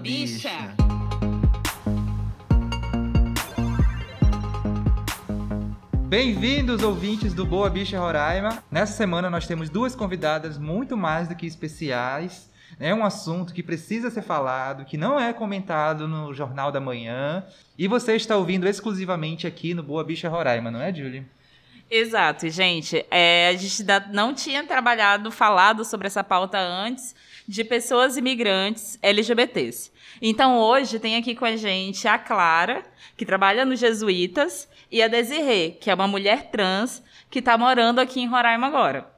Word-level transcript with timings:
Bicha. 0.00 0.74
Bem-vindos, 6.08 6.82
ouvintes 6.82 7.34
do 7.34 7.44
Boa 7.44 7.68
Bicha 7.68 7.98
Roraima. 7.98 8.64
Nessa 8.70 8.94
semana 8.94 9.28
nós 9.28 9.46
temos 9.46 9.68
duas 9.68 9.94
convidadas 9.94 10.56
muito 10.56 10.96
mais 10.96 11.28
do 11.28 11.36
que 11.36 11.46
especiais. 11.46 12.50
É 12.78 12.94
um 12.94 13.04
assunto 13.04 13.52
que 13.52 13.62
precisa 13.62 14.10
ser 14.10 14.22
falado, 14.22 14.86
que 14.86 14.96
não 14.96 15.20
é 15.20 15.34
comentado 15.34 16.08
no 16.08 16.32
Jornal 16.32 16.72
da 16.72 16.80
Manhã. 16.80 17.44
E 17.76 17.86
você 17.86 18.16
está 18.16 18.36
ouvindo 18.36 18.66
exclusivamente 18.66 19.46
aqui 19.46 19.74
no 19.74 19.82
Boa 19.82 20.02
Bicha 20.02 20.30
Roraima, 20.30 20.70
não 20.70 20.80
é, 20.80 20.94
Julie? 20.94 21.26
Exato, 21.90 22.48
gente. 22.48 23.04
É, 23.10 23.48
a 23.48 23.56
gente 23.56 23.84
não 24.12 24.32
tinha 24.32 24.64
trabalhado, 24.64 25.30
falado 25.30 25.84
sobre 25.84 26.06
essa 26.06 26.24
pauta 26.24 26.58
antes 26.58 27.14
de 27.50 27.64
pessoas 27.64 28.16
imigrantes 28.16 28.96
LGBTs. 29.02 29.90
Então 30.22 30.56
hoje 30.56 31.00
tem 31.00 31.16
aqui 31.16 31.34
com 31.34 31.44
a 31.44 31.56
gente 31.56 32.06
a 32.06 32.16
Clara, 32.16 32.84
que 33.16 33.26
trabalha 33.26 33.64
nos 33.64 33.80
Jesuítas, 33.80 34.68
e 34.88 35.02
a 35.02 35.08
Desirê, 35.08 35.72
que 35.72 35.90
é 35.90 35.94
uma 35.94 36.06
mulher 36.06 36.52
trans 36.52 37.02
que 37.28 37.40
está 37.40 37.58
morando 37.58 37.98
aqui 37.98 38.20
em 38.20 38.28
Roraima 38.28 38.68
agora. 38.68 39.12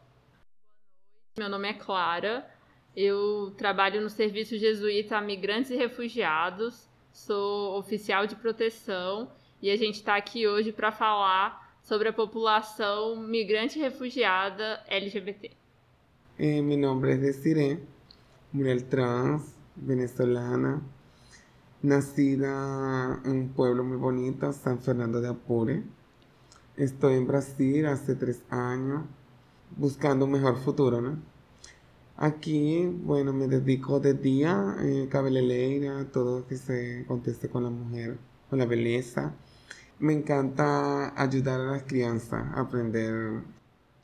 Meu 1.37 1.51
nome 1.51 1.69
é 1.69 1.75
Clara, 1.75 2.49
eu 2.97 3.53
trabalho 3.59 4.01
no 4.01 4.09
Serviço 4.09 4.57
Jesuíta 4.57 5.19
a 5.19 5.21
Migrantes 5.21 5.71
e 5.71 5.77
Refugiados, 5.77 6.89
sou 7.13 7.79
oficial 7.79 8.27
de 8.27 8.35
proteção 8.37 9.31
e 9.61 9.71
a 9.71 9.77
gente 9.77 9.97
está 9.97 10.17
aqui 10.17 10.49
hoje 10.49 10.73
para 10.73 10.91
falar 10.91 11.77
sobre 11.83 12.09
a 12.09 12.13
população 12.15 13.15
migrante 13.15 13.79
e 13.79 13.83
refugiada 13.83 14.83
LGBT. 14.89 15.51
Eh, 16.39 16.63
mi 16.63 16.79
nombre 16.79 17.13
es 17.13 17.21
Desiree, 17.21 17.79
mujer 18.53 18.83
trans, 18.83 19.43
venezolana, 19.77 20.83
nacida 21.83 23.21
en 23.25 23.33
un 23.33 23.49
pueblo 23.49 23.83
muy 23.83 23.97
bonito, 23.97 24.53
San 24.53 24.79
Fernando 24.79 25.21
de 25.21 25.29
Apure. 25.29 25.83
Estoy 26.77 27.15
en 27.15 27.27
Brasil 27.27 27.87
hace 27.87 28.15
tres 28.15 28.43
años, 28.51 29.05
buscando 29.77 30.27
un 30.27 30.33
mejor 30.33 30.57
futuro, 30.59 31.01
¿no? 31.01 31.17
Aquí, 32.17 32.87
bueno, 33.05 33.33
me 33.33 33.49
dedico 33.49 33.99
de 34.01 34.15
día, 34.15 34.77
eh, 34.81 35.09
cabeleleira, 35.11 36.05
todo 36.13 36.41
lo 36.41 36.47
que 36.47 36.57
se 36.57 37.05
conteste 37.09 37.49
con 37.49 37.65
la 37.65 37.71
mujer, 37.71 38.19
con 38.51 38.59
la 38.59 38.67
belleza. 38.67 39.33
Me 39.99 40.13
encanta 40.13 41.09
ajudar 41.09 41.61
as 41.75 41.85
crianças 41.85 42.45
a 42.55 42.61
aprender. 42.61 43.62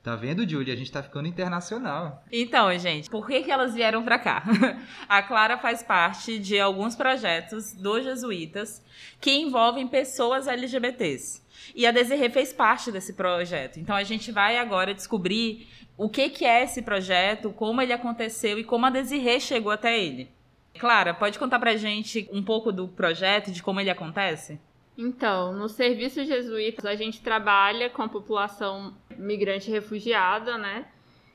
Tá 0.09 0.17
vendo, 0.17 0.49
Julie? 0.49 0.73
A 0.73 0.77
gente 0.77 0.91
tá 0.91 1.03
ficando 1.03 1.29
internacional. 1.29 2.25
Então, 2.33 2.77
gente, 2.79 3.11
por 3.11 3.27
que, 3.27 3.43
que 3.43 3.51
elas 3.51 3.75
vieram 3.75 4.03
para 4.03 4.19
cá? 4.19 4.43
A 5.07 5.23
Clara 5.23 5.59
faz 5.59 5.83
parte 5.83 6.39
de 6.39 6.59
alguns 6.59 6.97
projetos 6.97 7.75
dos 7.75 8.05
jesuítas 8.05 8.83
que 9.21 9.31
envolvem 9.31 9.87
pessoas 9.87 10.47
LGBTs. 10.47 11.43
E 11.75 11.87
a 11.87 11.91
Desirê 11.91 12.31
fez 12.31 12.55
parte 12.55 12.91
desse 12.91 13.13
projeto. 13.13 13.79
Então 13.79 13.95
a 13.95 14.03
gente 14.03 14.33
vai 14.33 14.57
agora 14.57 14.95
descobrir 14.95 15.69
o 15.95 16.09
que, 16.09 16.31
que 16.31 16.47
é 16.47 16.65
esse 16.65 16.81
projeto, 16.81 17.53
como 17.53 17.83
ele 17.83 17.93
aconteceu 17.93 18.59
e 18.59 18.65
como 18.65 18.87
a 18.87 18.91
Desirê 18.91 19.39
chegou 19.39 19.73
até 19.73 19.99
ele. 19.99 20.31
Clara, 20.79 21.13
pode 21.13 21.39
contar 21.39 21.59
pra 21.59 21.77
gente 21.77 22.27
um 22.33 22.43
pouco 22.43 22.73
do 22.73 22.89
projeto, 22.89 23.53
de 23.53 23.63
como 23.63 23.79
ele 23.79 23.91
acontece? 23.91 24.59
Então, 24.97 25.53
no 25.53 25.69
serviço 25.69 26.25
jesuíta, 26.25 26.89
a 26.89 26.97
gente 26.97 27.21
trabalha 27.21 27.91
com 27.91 28.03
a 28.03 28.09
população 28.09 28.97
migrante 29.19 29.71
refugiada, 29.71 30.57
né? 30.57 30.87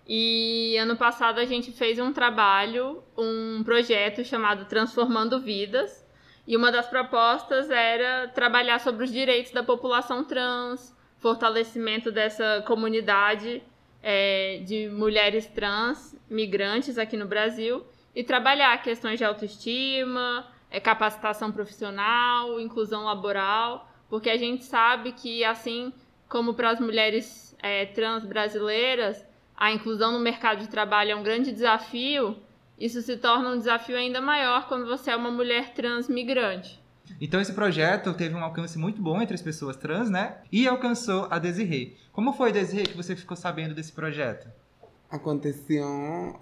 E 0.07 0.75
ano 0.77 0.97
passado 0.97 1.39
a 1.39 1.45
gente 1.45 1.71
fez 1.71 1.99
um 1.99 2.11
trabalho, 2.11 3.03
um 3.17 3.63
projeto 3.63 4.23
chamado 4.23 4.65
Transformando 4.65 5.39
Vidas. 5.39 6.03
E 6.45 6.57
uma 6.57 6.71
das 6.71 6.87
propostas 6.87 7.69
era 7.69 8.27
trabalhar 8.27 8.79
sobre 8.79 9.05
os 9.05 9.11
direitos 9.11 9.53
da 9.53 9.63
população 9.63 10.25
trans, 10.25 10.93
fortalecimento 11.19 12.11
dessa 12.11 12.61
comunidade 12.67 13.63
é, 14.01 14.61
de 14.65 14.89
mulheres 14.89 15.45
trans 15.45 16.19
migrantes 16.29 16.97
aqui 16.97 17.15
no 17.15 17.25
Brasil 17.25 17.85
e 18.13 18.23
trabalhar 18.25 18.81
questões 18.83 19.17
de 19.17 19.23
autoestima, 19.23 20.45
é, 20.69 20.81
capacitação 20.81 21.49
profissional, 21.49 22.59
inclusão 22.59 23.05
laboral, 23.05 23.89
porque 24.09 24.29
a 24.29 24.37
gente 24.37 24.65
sabe 24.65 25.13
que, 25.13 25.45
assim 25.45 25.93
como 26.27 26.53
para 26.53 26.71
as 26.71 26.79
mulheres 26.79 27.52
é, 27.63 27.85
trans 27.85 28.25
brasileiras, 28.25 29.25
a 29.55 29.71
inclusão 29.71 30.11
no 30.11 30.19
mercado 30.19 30.59
de 30.59 30.67
trabalho 30.67 31.11
é 31.11 31.15
um 31.15 31.23
grande 31.23 31.51
desafio, 31.53 32.37
isso 32.77 33.01
se 33.01 33.15
torna 33.15 33.51
um 33.51 33.57
desafio 33.57 33.95
ainda 33.95 34.19
maior 34.19 34.67
quando 34.67 34.85
você 34.85 35.11
é 35.11 35.15
uma 35.15 35.31
mulher 35.31 35.73
trans 35.73 36.09
migrante. 36.09 36.83
Então 37.21 37.39
esse 37.39 37.53
projeto 37.53 38.13
teve 38.13 38.35
um 38.35 38.43
alcance 38.43 38.77
muito 38.77 39.01
bom 39.01 39.21
entre 39.21 39.35
as 39.35 39.41
pessoas 39.41 39.77
trans, 39.77 40.09
né? 40.09 40.37
E 40.51 40.67
alcançou 40.67 41.27
a 41.29 41.39
Desirê. 41.39 41.93
Como 42.11 42.33
foi, 42.33 42.51
Desirê, 42.51 42.83
que 42.83 42.97
você 42.97 43.15
ficou 43.15 43.37
sabendo 43.37 43.73
desse 43.73 43.91
projeto? 43.91 44.49
Aconteceu 45.09 45.85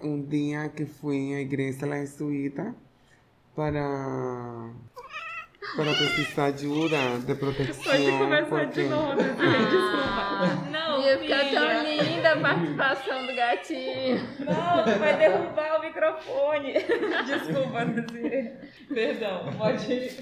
um 0.02 0.20
dia 0.20 0.68
que 0.70 0.86
fui 0.86 1.34
à 1.34 1.40
igreja 1.40 1.86
lá 1.86 1.96
jesuíta 1.98 2.74
para 3.54 4.70
para 5.76 5.94
precisar 5.94 6.50
de 6.50 6.66
ajuda 6.66 6.96
de 7.24 7.34
proteção. 7.34 7.84
Pode 7.84 8.10
começar 8.18 8.46
porque... 8.46 8.82
de 8.82 8.88
novo, 8.88 9.16
desculpa. 9.16 10.70
Não, 10.70 11.00
Ia 11.00 11.18
ficar 11.18 11.50
tão 11.50 12.04
linda 12.04 12.32
a 12.32 12.40
participação 12.40 13.26
do 13.26 13.34
gatinho. 13.34 14.20
Não, 14.40 14.98
vai 14.98 15.18
derrubar 15.18 15.78
o 15.78 15.82
microfone. 15.82 16.72
Desculpa, 17.26 17.84
Desirê. 17.84 18.52
Perdão, 18.88 19.52
pode 19.56 19.92
ir. 19.92 20.12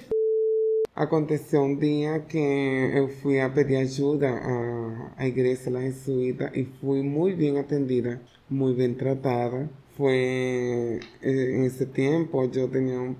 Aconteceu 0.94 1.62
um 1.62 1.76
dia 1.76 2.20
que 2.20 2.38
eu 2.38 3.08
fui 3.08 3.40
a 3.40 3.48
pedir 3.48 3.76
ajuda 3.76 4.28
à, 4.28 5.12
à 5.16 5.26
igreja 5.26 5.70
lá 5.70 5.80
jesuíta 5.80 6.50
e 6.54 6.64
fui 6.64 7.02
muito 7.02 7.38
bem 7.38 7.58
atendida, 7.58 8.20
muito 8.48 8.76
bem 8.76 8.92
tratada. 8.92 9.70
Foi 9.96 11.00
em 11.22 11.64
esse 11.64 11.86
tempo 11.86 12.42
eu 12.42 12.50
tinha 12.50 13.00
um 13.00 13.16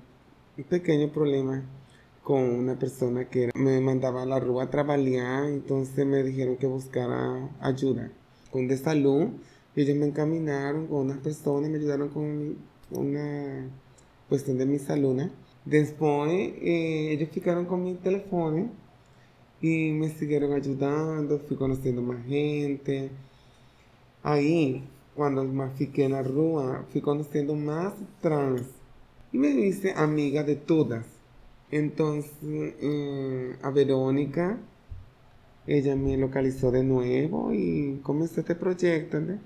pequeno 0.69 1.09
problema 1.09 1.65
com 2.31 2.61
uma 2.61 2.77
pessoa 2.77 3.25
que 3.25 3.49
me 3.57 3.81
mandava 3.81 4.25
na 4.25 4.39
rua 4.39 4.65
trabalhar, 4.65 5.51
então 5.51 5.79
me 5.79 6.23
disseram 6.23 6.55
que 6.55 6.65
buscara 6.65 7.49
ajuda. 7.61 8.13
Com 8.53 8.69
de 8.69 8.77
saúde, 8.77 9.33
eles 9.77 9.97
me 9.97 10.07
encaminaram 10.07 10.87
com 10.87 11.03
umas 11.03 11.17
pessoas, 11.17 11.69
me 11.69 11.77
ajudaram 11.77 12.09
com 12.09 12.55
uma 12.93 13.69
questão 14.29 14.57
de 14.57 14.65
minha 14.65 14.79
saúde, 14.79 15.15
né? 15.15 15.31
Depois, 15.67 16.55
eh, 16.63 17.15
eles 17.15 17.29
ficaram 17.31 17.65
com 17.65 17.77
meu 17.77 17.97
telefone 17.97 18.71
e 19.61 19.91
me 19.91 20.09
seguiram 20.11 20.53
ajudando, 20.53 21.41
fui 21.49 21.57
conhecendo 21.57 22.01
mais 22.01 22.25
gente. 22.29 23.11
Aí, 24.23 24.85
quando 25.17 25.43
mais 25.53 25.73
fiquei 25.77 26.07
na 26.07 26.23
rua, 26.23 26.85
fui 26.93 27.01
conhecendo 27.01 27.57
mais 27.57 27.93
trans. 28.23 28.69
E 29.33 29.37
me 29.37 29.53
disse 29.53 29.89
amiga 29.91 30.45
de 30.45 30.55
todas. 30.55 31.20
Então, 31.73 32.19
eh, 32.19 33.57
a 33.63 33.71
Verônica, 33.71 34.59
ela 35.69 35.95
me 35.95 36.17
localizou 36.17 36.73
de 36.73 36.83
novo 36.83 37.53
e 37.55 38.01
começou 38.03 38.41
este 38.41 38.57
projeto, 38.57 39.21
né? 39.21 39.39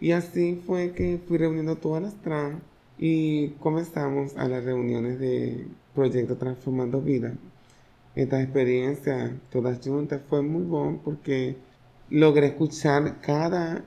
E 0.00 0.12
assim 0.12 0.62
foi 0.64 0.90
que 0.90 1.18
fui 1.26 1.38
reunindo 1.38 1.74
todas 1.76 2.04
as 2.04 2.14
trans 2.22 2.62
y 2.98 3.48
comenzamos 3.58 4.36
a 4.36 4.46
las 4.46 4.64
reuniones 4.64 5.18
de 5.18 5.66
Proyecto 5.92 6.36
Transformando 6.36 7.00
Vida. 7.00 7.34
Esta 8.14 8.40
experiencia, 8.40 9.36
todas 9.50 9.80
juntas, 9.84 10.20
fue 10.28 10.42
muy 10.42 10.62
buena 10.62 10.98
porque 11.04 11.56
logré 12.10 12.46
escuchar 12.46 13.20
cada 13.22 13.84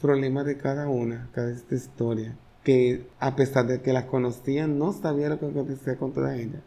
problema 0.00 0.44
de 0.44 0.58
cada 0.58 0.88
una, 0.88 1.30
cada 1.32 1.52
historia, 1.52 2.36
que 2.64 3.06
a 3.18 3.34
pesar 3.34 3.66
de 3.66 3.80
que 3.80 3.94
las 3.94 4.04
conocía, 4.04 4.66
no 4.66 4.92
sabía 4.92 5.30
lo 5.30 5.38
que 5.38 5.46
acontecía 5.46 5.96
con 5.96 6.12
todas 6.12 6.38
ellas. 6.38 6.62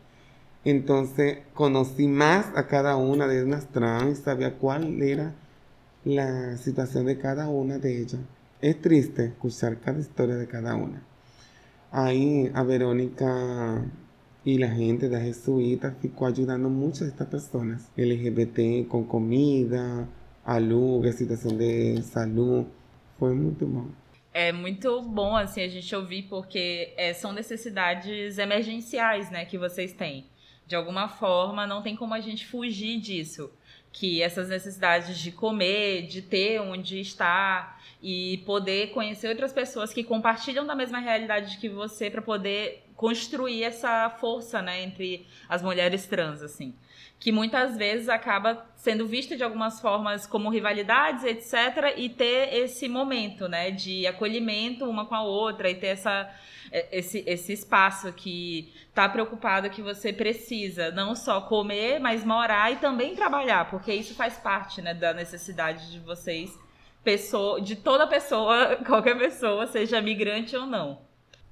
Entonces 0.65 1.37
conocí 1.53 2.07
más 2.07 2.47
a 2.55 2.65
cada 2.67 2.97
una 2.97 3.27
de 3.27 3.43
unas 3.43 3.67
trans, 3.67 4.17
sabía 4.19 4.55
cuál 4.55 4.99
era 5.01 5.35
la 6.03 6.57
situación 6.57 7.05
de 7.05 7.19
cada 7.19 7.47
una 7.49 7.77
de 7.77 8.01
ellas. 8.01 8.21
Es 8.61 8.81
triste 8.81 9.25
escuchar 9.25 9.79
cada 9.79 9.99
historia 9.99 10.35
de 10.35 10.47
cada 10.47 10.75
una. 10.75 11.03
Ahí 11.91 12.51
a 12.55 12.63
Verónica 12.63 13.85
y 14.43 14.57
la 14.57 14.69
gente 14.69 15.07
de 15.07 15.21
Jesuíta 15.21 15.95
ficou 16.01 16.27
ajudando 16.27 16.67
muchas 16.67 17.01
de 17.01 17.09
estas 17.09 17.27
personas 17.27 17.91
LGBT 17.95 18.85
com 18.89 19.03
comida, 19.05 20.07
aluga, 20.43 21.11
situação 21.11 21.55
de 21.55 22.01
saúde. 22.01 22.67
Foi 23.19 23.35
muito 23.35 23.67
bom. 23.67 23.87
É 24.33 24.51
muito 24.51 25.01
bom 25.03 25.35
assim 25.35 25.61
a 25.61 25.67
gente 25.67 25.95
ouvir 25.95 26.23
porque 26.23 26.93
é, 26.97 27.13
são 27.13 27.31
necessidades 27.31 28.37
emergenciais, 28.37 29.31
né, 29.31 29.45
que 29.45 29.57
vocês 29.57 29.93
têm. 29.93 30.25
De 30.67 30.75
alguma 30.75 31.07
forma, 31.07 31.67
não 31.67 31.81
tem 31.81 31.95
como 31.95 32.13
a 32.13 32.21
gente 32.21 32.45
fugir 32.45 32.99
disso. 32.99 33.51
Que 33.91 34.21
essas 34.21 34.49
necessidades 34.49 35.17
de 35.17 35.31
comer, 35.31 36.07
de 36.07 36.21
ter 36.21 36.59
onde 36.59 36.99
estar 36.99 37.81
e 38.01 38.43
poder 38.45 38.91
conhecer 38.91 39.29
outras 39.29 39.53
pessoas 39.53 39.93
que 39.93 40.03
compartilham 40.03 40.65
da 40.65 40.75
mesma 40.75 40.99
realidade 40.99 41.57
que 41.57 41.69
você 41.69 42.09
para 42.09 42.21
poder 42.21 42.84
construir 42.95 43.63
essa 43.63 44.09
força, 44.09 44.61
né, 44.61 44.81
entre 44.81 45.27
as 45.49 45.61
mulheres 45.61 46.05
trans, 46.07 46.41
assim. 46.41 46.73
Que 47.19 47.31
muitas 47.31 47.77
vezes 47.77 48.09
acaba 48.09 48.65
sendo 48.75 49.05
vista 49.07 49.35
de 49.35 49.43
algumas 49.43 49.79
formas 49.81 50.25
como 50.25 50.49
rivalidades, 50.49 51.23
etc., 51.23 51.93
e 51.97 52.09
ter 52.09 52.53
esse 52.53 52.87
momento, 52.87 53.47
né, 53.47 53.71
de 53.71 54.07
acolhimento 54.07 54.85
uma 54.85 55.05
com 55.05 55.15
a 55.15 55.23
outra 55.23 55.69
e 55.69 55.75
ter 55.75 55.87
essa, 55.87 56.29
é, 56.71 56.97
esse, 56.97 57.23
esse 57.27 57.53
espaço 57.53 58.11
que 58.13 58.73
tá 58.93 59.09
preocupado 59.09 59.69
que 59.69 59.81
você 59.81 60.13
precisa 60.13 60.91
não 60.91 61.15
só 61.15 61.41
comer, 61.41 61.99
mas 61.99 62.23
morar 62.23 62.71
e 62.71 62.77
também 62.77 63.15
trabalhar, 63.15 63.69
porque 63.69 63.93
isso 63.93 64.15
faz 64.15 64.37
parte, 64.37 64.81
né, 64.81 64.93
da 64.93 65.13
necessidade 65.13 65.91
de 65.91 65.99
vocês, 65.99 66.57
pessoa, 67.03 67.59
de 67.59 67.75
toda 67.75 68.07
pessoa, 68.07 68.77
qualquer 68.87 69.17
pessoa, 69.17 69.67
seja 69.67 70.01
migrante 70.01 70.55
ou 70.55 70.65
não. 70.65 71.05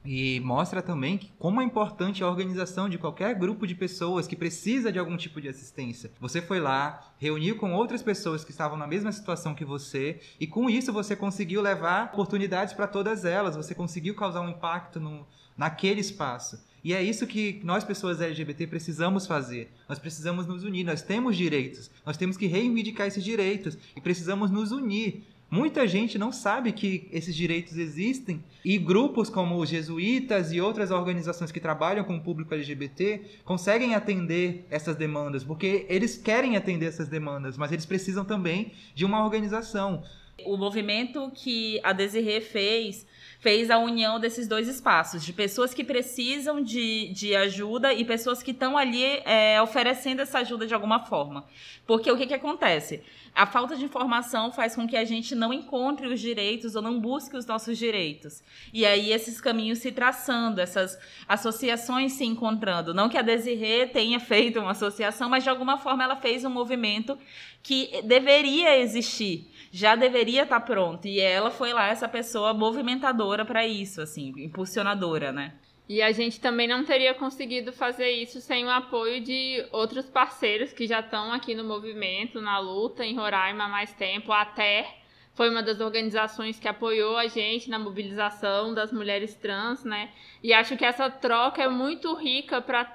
E 0.05 0.39
mostra 0.41 0.81
também 0.81 1.17
que 1.17 1.31
como 1.39 1.61
é 1.61 1.63
importante 1.63 2.23
a 2.23 2.29
organização 2.29 2.89
de 2.89 2.97
qualquer 2.97 3.33
grupo 3.35 3.65
de 3.65 3.73
pessoas 3.73 4.27
que 4.27 4.35
precisa 4.35 4.91
de 4.91 4.99
algum 4.99 5.15
tipo 5.15 5.39
de 5.39 5.47
assistência. 5.47 6.11
Você 6.19 6.41
foi 6.41 6.59
lá, 6.59 7.13
reuniu 7.17 7.55
com 7.55 7.73
outras 7.73 8.01
pessoas 8.01 8.43
que 8.43 8.51
estavam 8.51 8.77
na 8.77 8.87
mesma 8.87 9.11
situação 9.11 9.55
que 9.55 9.63
você, 9.63 10.19
e 10.39 10.45
com 10.45 10.69
isso 10.69 10.91
você 10.91 11.15
conseguiu 11.15 11.61
levar 11.61 12.11
oportunidades 12.13 12.73
para 12.73 12.87
todas 12.87 13.23
elas, 13.23 13.55
você 13.55 13.73
conseguiu 13.73 14.15
causar 14.15 14.41
um 14.41 14.49
impacto 14.49 14.99
no, 14.99 15.25
naquele 15.57 16.01
espaço. 16.01 16.59
E 16.83 16.93
é 16.93 17.01
isso 17.01 17.25
que 17.25 17.61
nós, 17.63 17.85
pessoas 17.85 18.19
LGBT, 18.19 18.67
precisamos 18.67 19.25
fazer. 19.25 19.71
Nós 19.87 19.97
precisamos 19.97 20.45
nos 20.45 20.65
unir. 20.65 20.83
Nós 20.83 21.01
temos 21.01 21.37
direitos. 21.37 21.89
Nós 22.05 22.17
temos 22.17 22.35
que 22.35 22.45
reivindicar 22.45 23.07
esses 23.07 23.23
direitos. 23.23 23.77
E 23.95 24.01
precisamos 24.01 24.51
nos 24.51 24.73
unir. 24.73 25.23
Muita 25.53 25.87
gente 25.87 26.17
não 26.17 26.31
sabe 26.31 26.71
que 26.71 27.07
esses 27.11 27.35
direitos 27.35 27.77
existem 27.77 28.43
e 28.65 28.75
grupos 28.79 29.29
como 29.29 29.55
os 29.57 29.69
jesuítas 29.69 30.51
e 30.51 30.59
outras 30.59 30.89
organizações 30.89 31.51
que 31.51 31.59
trabalham 31.59 32.03
com 32.03 32.15
o 32.15 32.19
público 32.19 32.55
LGBT 32.55 33.21
conseguem 33.45 33.93
atender 33.93 34.65
essas 34.71 34.95
demandas, 34.95 35.43
porque 35.43 35.85
eles 35.87 36.17
querem 36.17 36.57
atender 36.57 36.87
essas 36.87 37.07
demandas, 37.07 37.55
mas 37.55 37.71
eles 37.71 37.85
precisam 37.85 38.25
também 38.25 38.71
de 38.95 39.05
uma 39.05 39.23
organização. 39.23 40.03
O 40.43 40.57
movimento 40.57 41.31
que 41.35 41.79
a 41.83 41.93
Desirê 41.93 42.41
fez 42.41 43.05
fez 43.43 43.69
a 43.69 43.77
união 43.77 44.21
desses 44.21 44.47
dois 44.47 44.69
espaços, 44.69 45.21
de 45.21 45.33
pessoas 45.33 45.73
que 45.73 45.83
precisam 45.83 46.61
de, 46.61 47.09
de 47.09 47.35
ajuda 47.35 47.93
e 47.93 48.05
pessoas 48.05 48.41
que 48.41 48.51
estão 48.51 48.77
ali 48.77 49.03
é, 49.03 49.61
oferecendo 49.61 50.21
essa 50.21 50.39
ajuda 50.39 50.65
de 50.65 50.73
alguma 50.73 50.99
forma. 50.99 51.43
Porque 51.85 52.09
o 52.09 52.15
que, 52.15 52.25
que 52.25 52.33
acontece? 52.33 53.03
A 53.35 53.45
falta 53.45 53.75
de 53.75 53.83
informação 53.83 54.49
faz 54.49 54.77
com 54.77 54.87
que 54.87 54.95
a 54.95 55.03
gente 55.03 55.35
não 55.35 55.51
encontre 55.51 56.07
os 56.07 56.21
direitos 56.21 56.73
ou 56.73 56.81
não 56.81 57.01
busque 57.01 57.35
os 57.35 57.45
nossos 57.45 57.77
direitos. 57.77 58.41
E 58.71 58.85
aí 58.85 59.11
esses 59.11 59.41
caminhos 59.41 59.79
se 59.79 59.91
traçando, 59.91 60.61
essas 60.61 60.97
associações 61.27 62.13
se 62.13 62.23
encontrando. 62.23 62.93
Não 62.93 63.09
que 63.09 63.17
a 63.17 63.21
Desirê 63.21 63.87
tenha 63.87 64.21
feito 64.21 64.61
uma 64.61 64.71
associação, 64.71 65.27
mas 65.27 65.43
de 65.43 65.49
alguma 65.49 65.77
forma 65.77 66.01
ela 66.01 66.15
fez 66.15 66.45
um 66.45 66.49
movimento 66.49 67.17
que 67.61 68.01
deveria 68.03 68.79
existir 68.79 69.51
já 69.75 69.95
deveria 69.95 70.43
estar 70.43 70.59
tá 70.59 70.65
pronto. 70.65 71.07
E 71.07 71.19
ela 71.19 71.49
foi 71.49 71.73
lá 71.73 71.87
essa 71.87 72.07
pessoa 72.07 72.53
movimentadora 72.53 73.32
para 73.43 73.65
isso, 73.65 74.01
assim, 74.01 74.33
impulsionadora, 74.37 75.31
né? 75.31 75.53
E 75.87 76.01
a 76.01 76.11
gente 76.11 76.39
também 76.39 76.67
não 76.67 76.85
teria 76.85 77.13
conseguido 77.13 77.73
fazer 77.73 78.09
isso 78.09 78.39
sem 78.39 78.65
o 78.65 78.69
apoio 78.69 79.21
de 79.21 79.65
outros 79.71 80.09
parceiros 80.09 80.71
que 80.71 80.87
já 80.87 81.01
estão 81.01 81.31
aqui 81.33 81.53
no 81.53 81.63
movimento, 81.63 82.39
na 82.39 82.57
luta, 82.59 83.05
em 83.05 83.15
Roraima 83.15 83.65
há 83.65 83.67
mais 83.67 83.93
tempo. 83.93 84.31
Até 84.31 84.87
foi 85.33 85.49
uma 85.49 85.61
das 85.61 85.81
organizações 85.81 86.59
que 86.59 86.67
apoiou 86.67 87.17
a 87.17 87.27
gente 87.27 87.69
na 87.69 87.77
mobilização 87.77 88.73
das 88.73 88.93
mulheres 88.93 89.35
trans, 89.35 89.83
né? 89.83 90.09
E 90.41 90.53
acho 90.53 90.77
que 90.77 90.85
essa 90.85 91.09
troca 91.09 91.61
é 91.61 91.67
muito 91.67 92.13
rica 92.15 92.61
para 92.61 92.89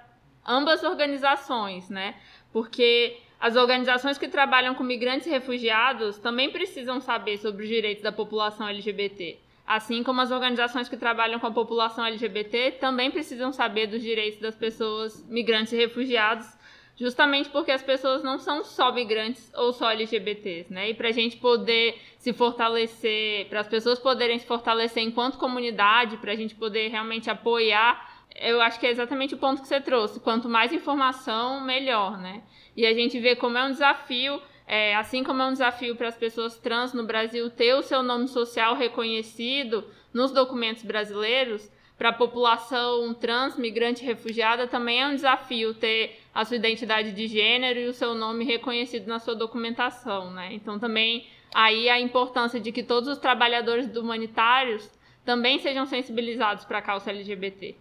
ambas 0.46 0.82
organizações, 0.82 1.90
né? 1.90 2.14
Porque 2.52 3.18
as 3.38 3.54
organizações 3.54 4.16
que 4.16 4.28
trabalham 4.28 4.74
com 4.74 4.82
migrantes 4.82 5.26
e 5.26 5.30
refugiados 5.30 6.18
também 6.18 6.50
precisam 6.50 7.00
saber 7.00 7.38
sobre 7.38 7.64
os 7.64 7.68
direitos 7.68 8.02
da 8.02 8.10
população 8.10 8.66
LGBT. 8.66 9.38
Assim 9.68 10.02
como 10.02 10.22
as 10.22 10.30
organizações 10.30 10.88
que 10.88 10.96
trabalham 10.96 11.38
com 11.38 11.46
a 11.46 11.50
população 11.50 12.02
LGBT 12.06 12.72
também 12.80 13.10
precisam 13.10 13.52
saber 13.52 13.86
dos 13.86 14.00
direitos 14.00 14.40
das 14.40 14.54
pessoas 14.54 15.22
migrantes 15.28 15.74
e 15.74 15.76
refugiados, 15.76 16.48
justamente 16.96 17.50
porque 17.50 17.70
as 17.70 17.82
pessoas 17.82 18.22
não 18.22 18.38
são 18.38 18.64
só 18.64 18.90
migrantes 18.90 19.52
ou 19.54 19.74
só 19.74 19.90
LGBTs, 19.90 20.72
né? 20.72 20.88
E 20.88 20.94
para 20.94 21.08
a 21.08 21.12
gente 21.12 21.36
poder 21.36 22.00
se 22.16 22.32
fortalecer, 22.32 23.46
para 23.50 23.60
as 23.60 23.68
pessoas 23.68 23.98
poderem 23.98 24.38
se 24.38 24.46
fortalecer 24.46 25.02
enquanto 25.02 25.36
comunidade, 25.36 26.16
para 26.16 26.32
a 26.32 26.36
gente 26.36 26.54
poder 26.54 26.88
realmente 26.88 27.28
apoiar 27.28 28.16
eu 28.40 28.60
acho 28.60 28.78
que 28.78 28.86
é 28.86 28.90
exatamente 28.90 29.34
o 29.34 29.38
ponto 29.38 29.60
que 29.60 29.68
você 29.68 29.80
trouxe. 29.80 30.20
Quanto 30.20 30.48
mais 30.48 30.72
informação, 30.72 31.60
melhor, 31.60 32.18
né? 32.18 32.42
E 32.76 32.86
a 32.86 32.94
gente 32.94 33.18
vê 33.18 33.34
como 33.34 33.58
é 33.58 33.64
um 33.64 33.72
desafio, 33.72 34.40
é, 34.68 34.94
assim 34.94 35.24
como 35.24 35.40
é 35.40 35.46
um 35.46 35.52
desafio 35.52 35.96
para 35.96 36.08
as 36.08 36.16
pessoas 36.16 36.58
trans 36.58 36.92
no 36.92 37.04
Brasil 37.04 37.48
ter 37.48 37.74
o 37.74 37.82
seu 37.82 38.02
nome 38.02 38.28
social 38.28 38.74
reconhecido 38.76 39.82
nos 40.12 40.30
documentos 40.30 40.82
brasileiros, 40.82 41.70
para 41.96 42.10
a 42.10 42.12
população 42.12 43.12
trans, 43.14 43.56
migrante 43.56 44.04
refugiada, 44.04 44.68
também 44.68 45.02
é 45.02 45.08
um 45.08 45.14
desafio 45.14 45.74
ter 45.74 46.20
a 46.32 46.44
sua 46.44 46.56
identidade 46.56 47.10
de 47.12 47.26
gênero 47.26 47.80
e 47.80 47.88
o 47.88 47.94
seu 47.94 48.14
nome 48.14 48.44
reconhecido 48.44 49.08
na 49.08 49.18
sua 49.18 49.34
documentação, 49.34 50.30
né? 50.30 50.52
Então 50.52 50.78
também 50.78 51.26
aí 51.52 51.88
a 51.88 51.98
importância 51.98 52.60
de 52.60 52.70
que 52.70 52.84
todos 52.84 53.08
os 53.08 53.18
trabalhadores 53.18 53.96
humanitários 53.96 54.88
também 55.24 55.58
sejam 55.58 55.86
sensibilizados 55.86 56.64
para 56.64 56.78
a 56.78 56.82
causa 56.82 57.10
LGBT. 57.10 57.74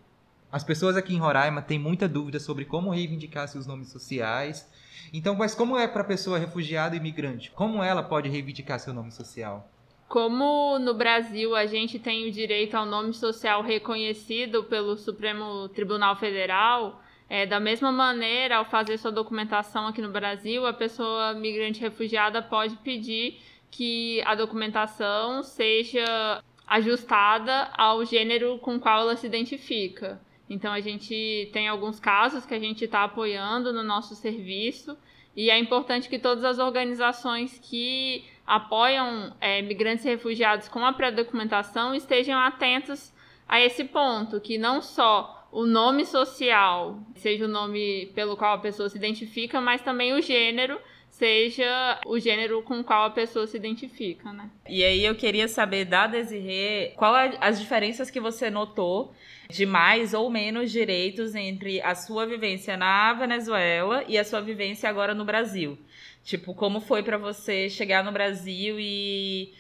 As 0.52 0.64
pessoas 0.64 0.96
aqui 0.96 1.14
em 1.14 1.20
Roraima 1.20 1.62
têm 1.62 1.78
muita 1.78 2.08
dúvida 2.08 2.40
sobre 2.40 2.66
como 2.66 2.90
reivindicar 2.90 3.48
seus 3.48 3.68
nomes 3.68 3.92
sociais. 3.92 4.68
Então, 5.14 5.36
mas 5.36 5.56
como 5.56 5.78
é 5.78 5.88
para 5.88 6.02
a 6.02 6.06
pessoa 6.06 6.38
refugiada 6.38 6.96
e 6.96 7.00
imigrante? 7.00 7.52
Como 7.52 7.84
ela 7.84 8.04
pode 8.04 8.30
reivindicar 8.30 8.80
seu 8.80 8.94
nome 8.94 9.12
social? 9.12 9.70
Como 10.08 10.80
no 10.80 10.94
Brasil 10.94 11.56
a 11.56 11.66
gente 11.66 12.00
tem 12.00 12.28
o 12.28 12.32
direito 12.32 12.76
ao 12.76 12.86
nome 12.86 13.14
social 13.14 13.62
reconhecido 13.62 14.64
pelo 14.64 14.96
Supremo 14.96 15.68
Tribunal 15.70 16.16
Federal, 16.16 17.02
é, 17.30 17.46
da 17.46 17.60
mesma 17.60 17.92
maneira, 17.92 18.58
ao 18.58 18.66
fazer 18.66 18.98
sua 18.98 19.12
documentação 19.12 19.86
aqui 19.88 20.02
no 20.02 20.10
Brasil, 20.10 20.66
a 20.66 20.72
pessoa 20.72 21.34
migrante 21.34 21.82
refugiada 21.82 22.42
pode 22.42 22.78
pedir 22.78 23.38
que 23.70 24.22
a 24.26 24.34
documentação 24.34 25.44
seja 25.44 26.42
ajustada 26.66 27.70
ao 27.78 28.06
gênero 28.06 28.58
com 28.60 28.80
qual 28.80 29.02
ela 29.02 29.16
se 29.18 29.28
identifica. 29.28 30.22
Então 30.50 30.72
a 30.72 30.80
gente 30.80 31.50
tem 31.52 31.68
alguns 31.68 32.00
casos 32.00 32.46
que 32.46 32.54
a 32.54 32.60
gente 32.60 32.86
está 32.86 33.04
apoiando 33.04 33.74
no 33.74 33.84
nosso 33.84 34.16
serviço. 34.16 34.98
E 35.36 35.50
é 35.52 35.60
importante 35.60 36.10
que 36.10 36.18
todas 36.18 36.44
as 36.44 36.58
organizações 36.58 37.60
que 37.62 38.26
apoiam 38.46 39.36
é, 39.40 39.62
migrantes 39.62 40.06
e 40.06 40.10
refugiados 40.10 40.68
com 40.68 40.84
a 40.86 40.94
pré-documentação 40.94 41.94
estejam 41.94 42.40
atentos 42.40 43.14
a 43.48 43.62
esse 43.62 43.84
ponto, 43.84 44.42
que 44.42 44.58
não 44.58 44.82
só 44.82 45.48
o 45.52 45.66
nome 45.66 46.06
social 46.06 47.00
seja 47.16 47.46
o 47.46 47.48
nome 47.48 48.08
pelo 48.16 48.36
qual 48.36 48.56
a 48.56 48.60
pessoa 48.60 48.90
se 48.90 48.98
identifica, 48.98 49.62
mas 49.62 49.82
também 49.82 50.14
o 50.14 50.22
gênero 50.22 50.80
seja 51.18 52.00
o 52.06 52.20
gênero 52.20 52.62
com 52.62 52.80
o 52.80 52.84
qual 52.84 53.06
a 53.06 53.10
pessoa 53.10 53.48
se 53.48 53.58
identifica, 53.58 54.32
né? 54.32 54.50
E 54.70 54.84
aí 54.84 55.04
eu 55.04 55.16
queria 55.16 55.48
saber 55.48 55.86
da 55.86 56.06
Desirê, 56.06 56.94
qual 56.96 57.16
as 57.42 57.60
diferenças 57.60 58.12
que 58.12 58.20
você 58.20 58.52
notou 58.52 59.14
de 59.50 59.66
mais 59.66 60.14
ou 60.14 60.30
menos 60.30 60.72
direitos 60.72 61.34
entre 61.34 61.82
a 61.82 61.96
sua 61.96 62.26
vivência 62.28 62.78
na 62.78 63.14
Venezuela 63.14 64.04
e 64.08 64.18
a 64.18 64.24
sua 64.24 64.42
vivência 64.42 64.88
agora 64.88 65.16
no 65.16 65.26
Brasil. 65.26 65.78
Tipo, 66.24 66.54
como 66.54 66.82
foi 66.82 67.02
para 67.02 67.18
você 67.18 67.68
chegar 67.70 68.04
no 68.04 68.12
Brasil 68.12 68.80
e 68.80 69.54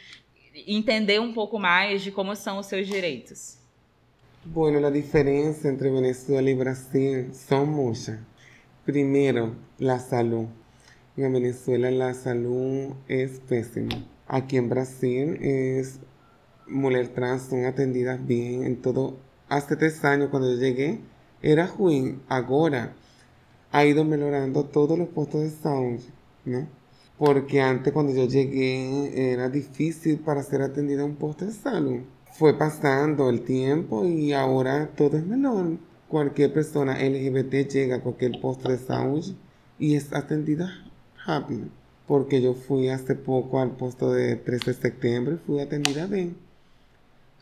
entender 0.67 1.19
um 1.19 1.33
pouco 1.33 1.57
mais 1.57 2.03
de 2.03 2.11
como 2.11 2.35
são 2.35 2.59
os 2.59 2.67
seus 2.67 2.85
direitos? 2.87 3.57
Bueno, 4.45 4.85
a 4.85 4.91
diferença 4.91 5.69
entre 5.69 5.89
Venezuela 5.89 6.49
e 6.49 6.55
Brasil 6.55 7.29
são 7.31 7.65
muitas. 7.65 8.19
Primeiro, 8.85 9.55
a 9.81 9.97
saúde. 9.97 10.66
En 11.17 11.33
Venezuela 11.33 11.89
la 11.89 12.13
salud 12.13 12.93
es 13.07 13.39
pésima. 13.39 14.05
Aquí 14.27 14.55
en 14.55 14.69
Brasil 14.69 15.39
es 15.41 15.99
mujeres 16.67 17.11
trans 17.11 17.41
son 17.49 17.65
atendidas 17.65 18.23
bien 18.23 18.63
en 18.63 18.83
todo 18.83 19.17
hace 19.49 19.75
tres 19.77 20.05
años 20.05 20.29
cuando 20.29 20.53
yo 20.53 20.59
llegué, 20.59 20.99
era 21.41 21.65
ruim. 21.65 22.19
Ahora 22.27 22.93
ha 23.71 23.83
ido 23.83 24.05
mejorando 24.05 24.65
todos 24.65 24.95
los 24.95 25.07
puestos 25.07 25.41
de 25.41 25.49
salud, 25.49 25.99
¿no? 26.45 26.67
Porque 27.17 27.61
antes 27.61 27.93
cuando 27.93 28.13
yo 28.13 28.27
llegué 28.27 29.31
era 29.33 29.49
difícil 29.49 30.19
para 30.19 30.43
ser 30.43 30.61
atendida 30.61 31.01
en 31.01 31.09
un 31.09 31.15
puesto 31.15 31.45
de 31.45 31.51
salud. 31.51 32.01
Fue 32.33 32.55
pasando 32.55 33.31
el 33.31 33.41
tiempo 33.41 34.05
y 34.05 34.33
ahora 34.33 34.91
todo 34.95 35.17
es 35.17 35.25
menor. 35.25 35.79
Cualquier 36.09 36.53
persona 36.53 37.03
LGBT 37.03 37.67
llega 37.67 37.95
a 37.95 38.01
cualquier 38.01 38.39
puesto 38.39 38.69
de 38.69 38.77
salud 38.77 39.25
y 39.79 39.95
es 39.95 40.13
atendida 40.13 40.86
rápido. 41.27 41.67
Porque 42.07 42.41
yo 42.41 42.53
fui 42.53 42.89
hace 42.89 43.15
poco 43.15 43.59
al 43.59 43.71
puesto 43.71 44.11
de 44.11 44.37
13 44.37 44.71
de 44.71 44.77
septiembre 44.77 45.35
y 45.35 45.45
fui 45.45 45.59
atendida 45.59 46.07
bien. 46.07 46.37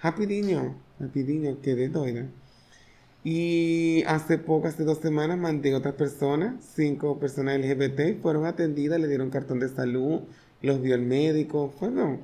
Rapidinho. 0.01 0.75
rapidinho, 1.00 1.62
quedé 1.62 1.88
doida. 1.89 2.25
Y 3.24 4.04
hace 4.04 4.38
poco, 4.38 4.68
hace 4.68 4.84
dos 4.84 5.00
semanas, 5.00 5.38
mandé 5.38 5.74
otras 5.74 5.96
personas, 5.96 6.63
cinco 6.75 7.20
personas 7.20 7.60
LGBT, 7.60 8.22
fueron 8.22 8.46
atendidas, 8.46 9.00
le 9.00 9.08
dieron 9.08 9.32
cartón 9.32 9.60
de 9.60 9.70
salud, 9.70 10.22
los 10.62 10.82
vio 10.82 10.96
el 10.96 11.01
médico, 11.01 11.74
fueron. 11.80 12.20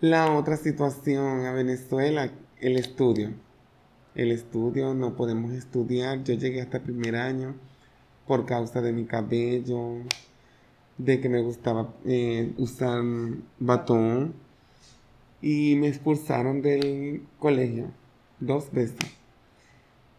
La 0.00 0.32
otra 0.34 0.56
situación 0.56 1.46
a 1.46 1.52
Venezuela, 1.52 2.30
el 2.60 2.76
estudio. 2.76 3.30
El 4.14 4.32
estudio, 4.32 4.94
no 4.94 5.14
podemos 5.16 5.52
estudiar. 5.52 6.24
Yo 6.24 6.34
llegué 6.34 6.62
hasta 6.62 6.78
el 6.78 6.84
primer 6.84 7.16
año 7.16 7.54
por 8.26 8.46
causa 8.46 8.80
de 8.80 8.92
mi 8.92 9.04
cabello, 9.04 9.98
de 10.98 11.20
que 11.20 11.28
me 11.28 11.42
gustaba 11.42 11.94
eh, 12.04 12.52
usar 12.58 13.02
batón 13.58 14.34
y 15.42 15.76
me 15.76 15.88
expulsaron 15.88 16.62
del 16.62 17.22
colegio 17.38 17.90
dos 18.40 18.70
veces. 18.72 19.10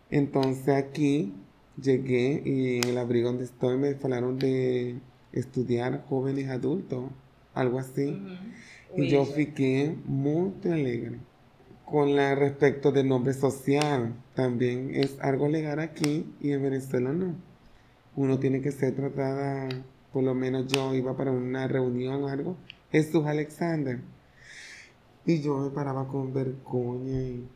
Entonces 0.09 0.69
aquí 0.69 1.33
llegué 1.81 2.41
y 2.45 2.77
en 2.77 2.83
el 2.85 2.97
abrigo 2.97 3.29
donde 3.29 3.45
estoy 3.45 3.77
me 3.77 3.95
falaron 3.95 4.39
de 4.39 4.99
estudiar 5.33 6.05
jóvenes 6.07 6.49
adultos, 6.49 7.05
algo 7.53 7.79
así. 7.79 8.21
Y 8.95 9.09
yo 9.09 9.25
fiqué 9.25 9.95
muy 10.05 10.53
alegre. 10.65 11.17
Con 11.85 12.15
la 12.15 12.35
respecto 12.35 12.91
del 12.91 13.07
nombre 13.07 13.33
social, 13.33 14.13
también 14.33 14.91
es 14.93 15.17
algo 15.21 15.47
legal 15.47 15.79
aquí 15.79 16.25
y 16.41 16.51
en 16.51 16.63
Venezuela 16.63 17.13
no. 17.13 17.35
Uno 18.17 18.37
tiene 18.37 18.61
que 18.61 18.73
ser 18.73 18.95
tratada, 18.95 19.69
por 20.11 20.23
lo 20.23 20.33
menos 20.33 20.67
yo 20.67 20.93
iba 20.93 21.15
para 21.15 21.31
una 21.31 21.67
reunión 21.69 22.23
o 22.23 22.27
algo, 22.27 22.57
Jesús 22.91 23.25
Alexander. 23.25 24.01
Y 25.25 25.41
yo 25.41 25.57
me 25.57 25.69
paraba 25.69 26.05
con 26.09 26.33
vergüenza 26.33 27.11
y 27.13 27.47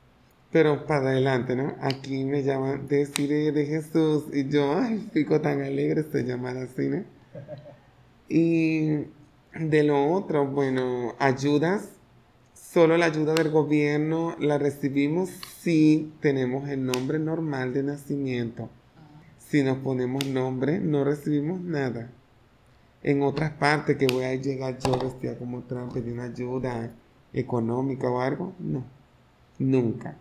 pero 0.51 0.85
para 0.85 1.11
adelante, 1.11 1.55
¿no? 1.55 1.75
Aquí 1.79 2.25
me 2.25 2.43
llaman 2.43 2.87
Desire 2.87 3.51
de 3.53 3.65
Jesús 3.65 4.25
y 4.33 4.49
yo, 4.49 4.77
ay, 4.77 5.09
fico 5.13 5.39
tan 5.39 5.61
alegre, 5.61 6.01
estoy 6.01 6.25
llamada 6.25 6.63
así, 6.63 6.89
¿no? 6.89 7.03
Y 8.27 9.05
de 9.57 9.83
lo 9.83 10.11
otro, 10.11 10.45
bueno, 10.47 11.15
ayudas, 11.19 11.89
solo 12.53 12.97
la 12.97 13.05
ayuda 13.05 13.33
del 13.33 13.49
gobierno 13.49 14.35
la 14.39 14.57
recibimos 14.57 15.29
si 15.59 16.11
tenemos 16.19 16.67
el 16.67 16.85
nombre 16.85 17.17
normal 17.17 17.73
de 17.73 17.83
nacimiento. 17.83 18.69
Si 19.51 19.63
nos 19.63 19.79
ponemos 19.79 20.25
nombre, 20.27 20.79
no 20.79 21.03
recibimos 21.03 21.59
nada. 21.59 22.09
En 23.03 23.21
otras 23.21 23.51
partes 23.51 23.97
que 23.97 24.07
voy 24.07 24.23
a 24.23 24.33
llegar 24.35 24.77
yo 24.79 24.97
vestida 24.97 25.37
como 25.37 25.63
Trump, 25.63 25.91
pedir 25.91 26.13
una 26.13 26.23
ayuda 26.23 26.89
económica 27.33 28.09
o 28.09 28.21
algo, 28.21 28.53
no, 28.59 28.85
nunca. 29.59 30.15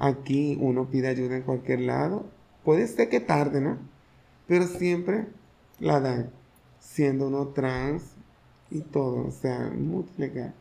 Aquí 0.00 0.58
uno 0.60 0.90
pide 0.90 1.06
ayuda 1.06 1.36
en 1.36 1.42
cualquier 1.42 1.82
lado. 1.82 2.26
Puede 2.64 2.88
ser 2.88 3.08
que 3.08 3.20
tarde, 3.20 3.60
¿no? 3.60 3.78
Pero 4.48 4.66
siempre 4.66 5.26
la 5.78 6.00
dan, 6.00 6.30
siendo 6.80 7.28
uno 7.28 7.46
trans 7.50 8.02
e 8.72 8.80
todo. 8.80 9.28
O 9.28 9.30
sea, 9.30 9.70
muito 9.70 10.10
legal. 10.16 10.52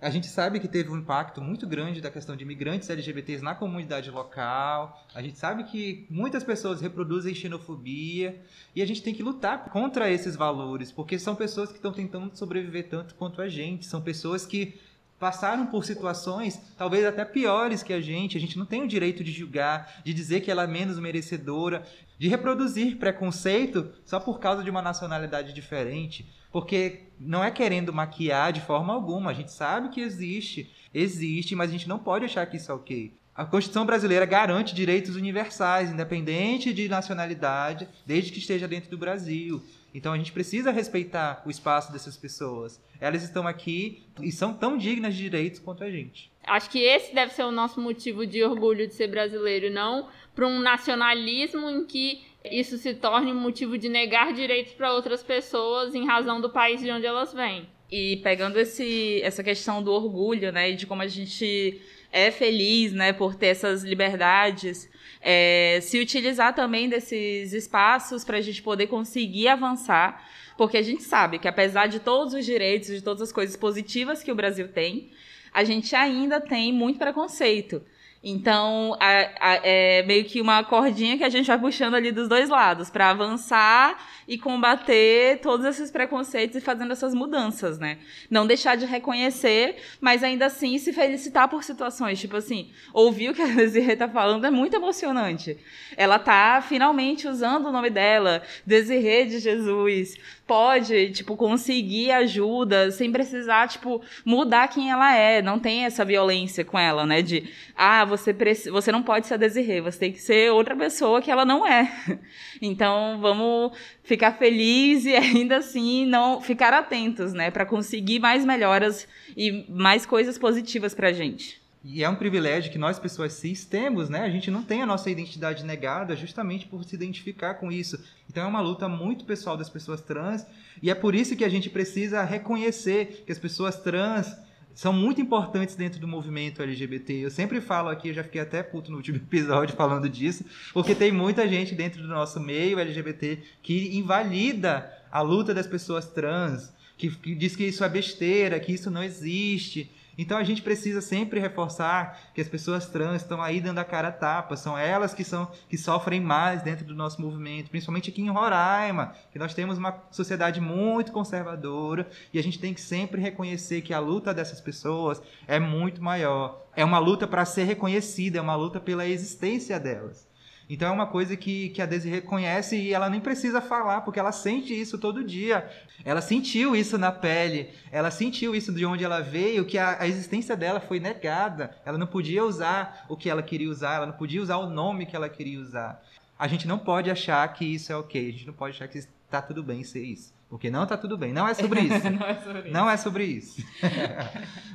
A 0.00 0.10
gente 0.10 0.26
sabe 0.26 0.60
que 0.60 0.68
teve 0.68 0.90
um 0.90 0.98
impacto 0.98 1.40
muito 1.40 1.66
grande 1.66 2.02
da 2.02 2.10
questão 2.10 2.36
de 2.36 2.44
imigrantes 2.44 2.90
LGBTs 2.90 3.42
na 3.42 3.54
comunidade 3.54 4.10
local. 4.10 5.02
A 5.14 5.22
gente 5.22 5.38
sabe 5.38 5.64
que 5.64 6.06
muitas 6.10 6.44
pessoas 6.44 6.82
reproduzem 6.82 7.34
xenofobia 7.34 8.38
e 8.74 8.82
a 8.82 8.86
gente 8.86 9.02
tem 9.02 9.14
que 9.14 9.22
lutar 9.22 9.70
contra 9.70 10.10
esses 10.10 10.36
valores, 10.36 10.92
porque 10.92 11.18
são 11.18 11.34
pessoas 11.34 11.70
que 11.70 11.76
estão 11.76 11.94
tentando 11.94 12.36
sobreviver 12.36 12.90
tanto 12.90 13.14
quanto 13.14 13.40
a 13.40 13.48
gente. 13.48 13.86
São 13.86 14.02
pessoas 14.02 14.44
que 14.44 14.78
passaram 15.18 15.66
por 15.66 15.82
situações 15.82 16.60
talvez 16.76 17.02
até 17.06 17.24
piores 17.24 17.82
que 17.82 17.94
a 17.94 18.00
gente. 18.00 18.36
A 18.36 18.40
gente 18.40 18.58
não 18.58 18.66
tem 18.66 18.82
o 18.82 18.88
direito 18.88 19.24
de 19.24 19.32
julgar, 19.32 20.02
de 20.04 20.12
dizer 20.12 20.42
que 20.42 20.50
ela 20.50 20.64
é 20.64 20.66
menos 20.66 20.98
merecedora, 20.98 21.86
de 22.18 22.28
reproduzir 22.28 22.98
preconceito 22.98 23.90
só 24.04 24.20
por 24.20 24.38
causa 24.40 24.62
de 24.62 24.68
uma 24.68 24.82
nacionalidade 24.82 25.54
diferente. 25.54 26.26
Porque 26.56 27.00
não 27.20 27.44
é 27.44 27.50
querendo 27.50 27.92
maquiar 27.92 28.50
de 28.50 28.62
forma 28.62 28.94
alguma. 28.94 29.30
A 29.30 29.34
gente 29.34 29.52
sabe 29.52 29.90
que 29.90 30.00
existe, 30.00 30.74
existe, 30.94 31.54
mas 31.54 31.68
a 31.68 31.72
gente 31.74 31.86
não 31.86 31.98
pode 31.98 32.24
achar 32.24 32.46
que 32.46 32.56
isso 32.56 32.72
é 32.72 32.74
ok. 32.74 33.12
A 33.34 33.44
Constituição 33.44 33.84
brasileira 33.84 34.24
garante 34.24 34.74
direitos 34.74 35.16
universais, 35.16 35.90
independente 35.90 36.72
de 36.72 36.88
nacionalidade, 36.88 37.86
desde 38.06 38.32
que 38.32 38.38
esteja 38.38 38.66
dentro 38.66 38.88
do 38.88 38.96
Brasil. 38.96 39.62
Então 39.94 40.14
a 40.14 40.16
gente 40.16 40.32
precisa 40.32 40.70
respeitar 40.70 41.42
o 41.44 41.50
espaço 41.50 41.92
dessas 41.92 42.16
pessoas. 42.16 42.80
Elas 42.98 43.22
estão 43.22 43.46
aqui 43.46 44.06
e 44.22 44.32
são 44.32 44.54
tão 44.54 44.78
dignas 44.78 45.14
de 45.14 45.24
direitos 45.24 45.60
quanto 45.60 45.84
a 45.84 45.90
gente. 45.90 46.32
Acho 46.42 46.70
que 46.70 46.78
esse 46.78 47.14
deve 47.14 47.34
ser 47.34 47.44
o 47.44 47.52
nosso 47.52 47.78
motivo 47.82 48.26
de 48.26 48.42
orgulho 48.42 48.86
de 48.86 48.94
ser 48.94 49.08
brasileiro, 49.08 49.70
não 49.70 50.08
para 50.34 50.46
um 50.46 50.58
nacionalismo 50.58 51.68
em 51.68 51.84
que 51.84 52.24
isso 52.50 52.78
se 52.78 52.94
torne 52.94 53.32
um 53.32 53.40
motivo 53.40 53.76
de 53.76 53.88
negar 53.88 54.32
direitos 54.32 54.72
para 54.72 54.92
outras 54.92 55.22
pessoas 55.22 55.94
em 55.94 56.06
razão 56.06 56.40
do 56.40 56.50
país 56.50 56.80
de 56.80 56.90
onde 56.90 57.06
elas 57.06 57.32
vêm. 57.32 57.68
E 57.90 58.16
pegando 58.16 58.58
esse, 58.58 59.20
essa 59.22 59.44
questão 59.44 59.82
do 59.82 59.92
orgulho, 59.92 60.50
né, 60.50 60.72
de 60.72 60.86
como 60.86 61.02
a 61.02 61.06
gente 61.06 61.80
é 62.12 62.30
feliz, 62.30 62.92
né, 62.92 63.12
por 63.12 63.34
ter 63.34 63.48
essas 63.48 63.84
liberdades, 63.84 64.90
é, 65.20 65.78
se 65.82 65.98
utilizar 66.00 66.54
também 66.54 66.88
desses 66.88 67.52
espaços 67.52 68.24
para 68.24 68.38
a 68.38 68.40
gente 68.40 68.62
poder 68.62 68.86
conseguir 68.86 69.48
avançar, 69.48 70.24
porque 70.56 70.76
a 70.76 70.82
gente 70.82 71.02
sabe 71.02 71.38
que 71.38 71.46
apesar 71.46 71.86
de 71.86 72.00
todos 72.00 72.34
os 72.34 72.44
direitos, 72.44 72.88
de 72.88 73.02
todas 73.02 73.22
as 73.22 73.32
coisas 73.32 73.56
positivas 73.56 74.22
que 74.22 74.32
o 74.32 74.34
Brasil 74.34 74.68
tem, 74.68 75.10
a 75.52 75.64
gente 75.64 75.94
ainda 75.94 76.40
tem 76.40 76.72
muito 76.72 76.98
preconceito. 76.98 77.82
Então, 78.22 78.96
a, 78.98 79.52
a, 79.52 79.60
é 79.62 80.02
meio 80.02 80.24
que 80.24 80.40
uma 80.40 80.64
cordinha 80.64 81.16
que 81.16 81.24
a 81.24 81.28
gente 81.28 81.46
vai 81.46 81.58
puxando 81.58 81.94
ali 81.94 82.10
dos 82.10 82.28
dois 82.28 82.48
lados, 82.48 82.90
para 82.90 83.10
avançar 83.10 83.96
e 84.26 84.36
combater 84.36 85.38
todos 85.40 85.64
esses 85.64 85.90
preconceitos 85.90 86.56
e 86.56 86.60
fazendo 86.60 86.92
essas 86.92 87.14
mudanças, 87.14 87.78
né? 87.78 87.98
Não 88.28 88.46
deixar 88.46 88.76
de 88.76 88.84
reconhecer, 88.84 89.76
mas 90.00 90.24
ainda 90.24 90.46
assim 90.46 90.76
se 90.78 90.92
felicitar 90.92 91.48
por 91.48 91.62
situações. 91.62 92.18
Tipo 92.18 92.36
assim, 92.36 92.70
ouvir 92.92 93.30
o 93.30 93.34
que 93.34 93.42
a 93.42 93.46
Desirê 93.46 93.94
tá 93.94 94.08
falando 94.08 94.44
é 94.44 94.50
muito 94.50 94.74
emocionante. 94.74 95.56
Ela 95.96 96.18
tá 96.18 96.64
finalmente 96.66 97.28
usando 97.28 97.66
o 97.66 97.72
nome 97.72 97.90
dela, 97.90 98.42
Desirê 98.66 99.24
de 99.24 99.38
Jesus, 99.38 100.16
pode, 100.46 101.10
tipo, 101.10 101.36
conseguir 101.36 102.12
ajuda 102.12 102.90
sem 102.90 103.10
precisar, 103.10 103.68
tipo, 103.68 104.00
mudar 104.24 104.68
quem 104.68 104.90
ela 104.90 105.14
é. 105.14 105.42
Não 105.42 105.58
tem 105.58 105.84
essa 105.84 106.04
violência 106.04 106.64
com 106.64 106.78
ela, 106.78 107.04
né? 107.04 107.20
De, 107.20 107.50
ah, 107.76 108.04
você, 108.04 108.34
você 108.70 108.92
não 108.92 109.02
pode 109.02 109.26
ser 109.26 109.34
a 109.34 109.36
Desirê, 109.36 109.80
você 109.80 109.98
tem 109.98 110.12
que 110.12 110.20
ser 110.20 110.52
outra 110.52 110.76
pessoa 110.76 111.20
que 111.20 111.30
ela 111.30 111.44
não 111.44 111.66
é. 111.66 111.92
Então, 112.62 113.18
vamos 113.20 113.76
ficar 114.02 114.32
felizes 114.32 115.04
e 115.04 115.14
ainda 115.16 115.58
assim 115.58 116.06
não 116.06 116.40
ficar 116.40 116.72
atentos, 116.72 117.34
né? 117.34 117.50
Para 117.50 117.66
conseguir 117.66 118.18
mais 118.18 118.46
melhoras 118.46 119.06
e 119.36 119.66
mais 119.68 120.06
coisas 120.06 120.38
positivas 120.38 120.94
pra 120.94 121.12
gente. 121.12 121.60
E 121.88 122.02
é 122.02 122.08
um 122.08 122.16
privilégio 122.16 122.72
que 122.72 122.78
nós, 122.78 122.98
pessoas 122.98 123.32
cis, 123.34 123.64
temos, 123.64 124.08
né? 124.08 124.22
A 124.22 124.28
gente 124.28 124.50
não 124.50 124.64
tem 124.64 124.82
a 124.82 124.86
nossa 124.86 125.08
identidade 125.08 125.64
negada 125.64 126.16
justamente 126.16 126.66
por 126.66 126.82
se 126.82 126.96
identificar 126.96 127.54
com 127.54 127.70
isso. 127.70 127.96
Então 128.28 128.42
é 128.42 128.46
uma 128.46 128.60
luta 128.60 128.88
muito 128.88 129.24
pessoal 129.24 129.56
das 129.56 129.70
pessoas 129.70 130.00
trans 130.00 130.44
e 130.82 130.90
é 130.90 130.96
por 130.96 131.14
isso 131.14 131.36
que 131.36 131.44
a 131.44 131.48
gente 131.48 131.70
precisa 131.70 132.24
reconhecer 132.24 133.22
que 133.24 133.30
as 133.30 133.38
pessoas 133.38 133.76
trans 133.76 134.36
são 134.74 134.92
muito 134.92 135.20
importantes 135.20 135.76
dentro 135.76 136.00
do 136.00 136.08
movimento 136.08 136.60
LGBT. 136.60 137.12
Eu 137.12 137.30
sempre 137.30 137.60
falo 137.60 137.88
aqui, 137.88 138.08
eu 138.08 138.14
já 138.14 138.24
fiquei 138.24 138.40
até 138.40 138.64
puto 138.64 138.90
no 138.90 138.96
último 138.96 139.18
episódio 139.22 139.76
falando 139.76 140.08
disso, 140.08 140.44
porque 140.72 140.92
tem 140.92 141.12
muita 141.12 141.46
gente 141.46 141.72
dentro 141.72 142.02
do 142.02 142.08
nosso 142.08 142.40
meio 142.40 142.80
LGBT 142.80 143.38
que 143.62 143.96
invalida 143.96 144.92
a 145.12 145.20
luta 145.20 145.54
das 145.54 145.68
pessoas 145.68 146.08
trans, 146.08 146.74
que, 146.98 147.14
que 147.14 147.32
diz 147.36 147.54
que 147.54 147.64
isso 147.64 147.84
é 147.84 147.88
besteira, 147.88 148.58
que 148.58 148.72
isso 148.72 148.90
não 148.90 149.04
existe. 149.04 149.88
Então 150.18 150.38
a 150.38 150.44
gente 150.44 150.62
precisa 150.62 151.00
sempre 151.00 151.38
reforçar 151.40 152.18
que 152.34 152.40
as 152.40 152.48
pessoas 152.48 152.86
trans 152.86 153.22
estão 153.22 153.42
aí 153.42 153.60
dando 153.60 153.78
a 153.78 153.84
cara 153.84 154.08
a 154.08 154.12
tapa, 154.12 154.56
são 154.56 154.76
elas 154.76 155.12
que 155.12 155.24
são 155.24 155.50
que 155.68 155.76
sofrem 155.76 156.20
mais 156.20 156.62
dentro 156.62 156.84
do 156.84 156.94
nosso 156.94 157.20
movimento, 157.20 157.70
principalmente 157.70 158.10
aqui 158.10 158.22
em 158.22 158.30
Roraima, 158.30 159.12
que 159.32 159.38
nós 159.38 159.54
temos 159.54 159.78
uma 159.78 160.02
sociedade 160.10 160.60
muito 160.60 161.12
conservadora 161.12 162.08
e 162.32 162.38
a 162.38 162.42
gente 162.42 162.58
tem 162.58 162.72
que 162.72 162.80
sempre 162.80 163.20
reconhecer 163.20 163.82
que 163.82 163.92
a 163.92 163.98
luta 163.98 164.32
dessas 164.32 164.60
pessoas 164.60 165.20
é 165.46 165.58
muito 165.58 166.02
maior. 166.02 166.62
É 166.74 166.84
uma 166.84 166.98
luta 166.98 167.26
para 167.26 167.44
ser 167.44 167.64
reconhecida, 167.64 168.38
é 168.38 168.40
uma 168.40 168.56
luta 168.56 168.80
pela 168.80 169.06
existência 169.06 169.78
delas. 169.78 170.26
Então 170.68 170.88
é 170.88 170.90
uma 170.90 171.06
coisa 171.06 171.36
que, 171.36 171.68
que 171.68 171.80
a 171.80 171.86
Daisy 171.86 172.08
reconhece 172.08 172.76
e 172.76 172.92
ela 172.92 173.08
nem 173.08 173.20
precisa 173.20 173.60
falar, 173.60 174.00
porque 174.00 174.18
ela 174.18 174.32
sente 174.32 174.78
isso 174.78 174.98
todo 174.98 175.22
dia. 175.22 175.68
Ela 176.04 176.20
sentiu 176.20 176.74
isso 176.74 176.98
na 176.98 177.12
pele, 177.12 177.70
ela 177.92 178.10
sentiu 178.10 178.54
isso 178.54 178.72
de 178.72 178.84
onde 178.84 179.04
ela 179.04 179.20
veio, 179.20 179.64
que 179.64 179.78
a, 179.78 180.00
a 180.00 180.08
existência 180.08 180.56
dela 180.56 180.80
foi 180.80 180.98
negada. 180.98 181.76
Ela 181.84 181.96
não 181.96 182.06
podia 182.06 182.44
usar 182.44 183.06
o 183.08 183.16
que 183.16 183.30
ela 183.30 183.42
queria 183.42 183.70
usar, 183.70 183.94
ela 183.94 184.06
não 184.06 184.14
podia 184.14 184.42
usar 184.42 184.56
o 184.56 184.68
nome 184.68 185.06
que 185.06 185.14
ela 185.14 185.28
queria 185.28 185.60
usar. 185.60 186.02
A 186.38 186.48
gente 186.48 186.66
não 186.66 186.78
pode 186.78 187.10
achar 187.10 187.46
que 187.52 187.64
isso 187.64 187.92
é 187.92 187.96
ok, 187.96 188.28
a 188.28 188.32
gente 188.32 188.46
não 188.46 188.54
pode 188.54 188.74
achar 188.74 188.88
que 188.88 188.98
está 188.98 189.40
tudo 189.40 189.62
bem 189.62 189.84
ser 189.84 190.02
isso. 190.02 190.35
Porque 190.48 190.70
não 190.70 190.86
tá 190.86 190.96
tudo 190.96 191.18
bem. 191.18 191.32
Não 191.32 191.46
é 191.46 191.54
sobre 191.54 191.80
isso. 191.80 192.10
não 192.10 192.26
é 192.26 192.34
sobre 192.34 192.60
isso. 192.60 192.72
Não 192.72 192.90
é 192.90 192.96
sobre 192.96 193.24
isso. 193.24 193.64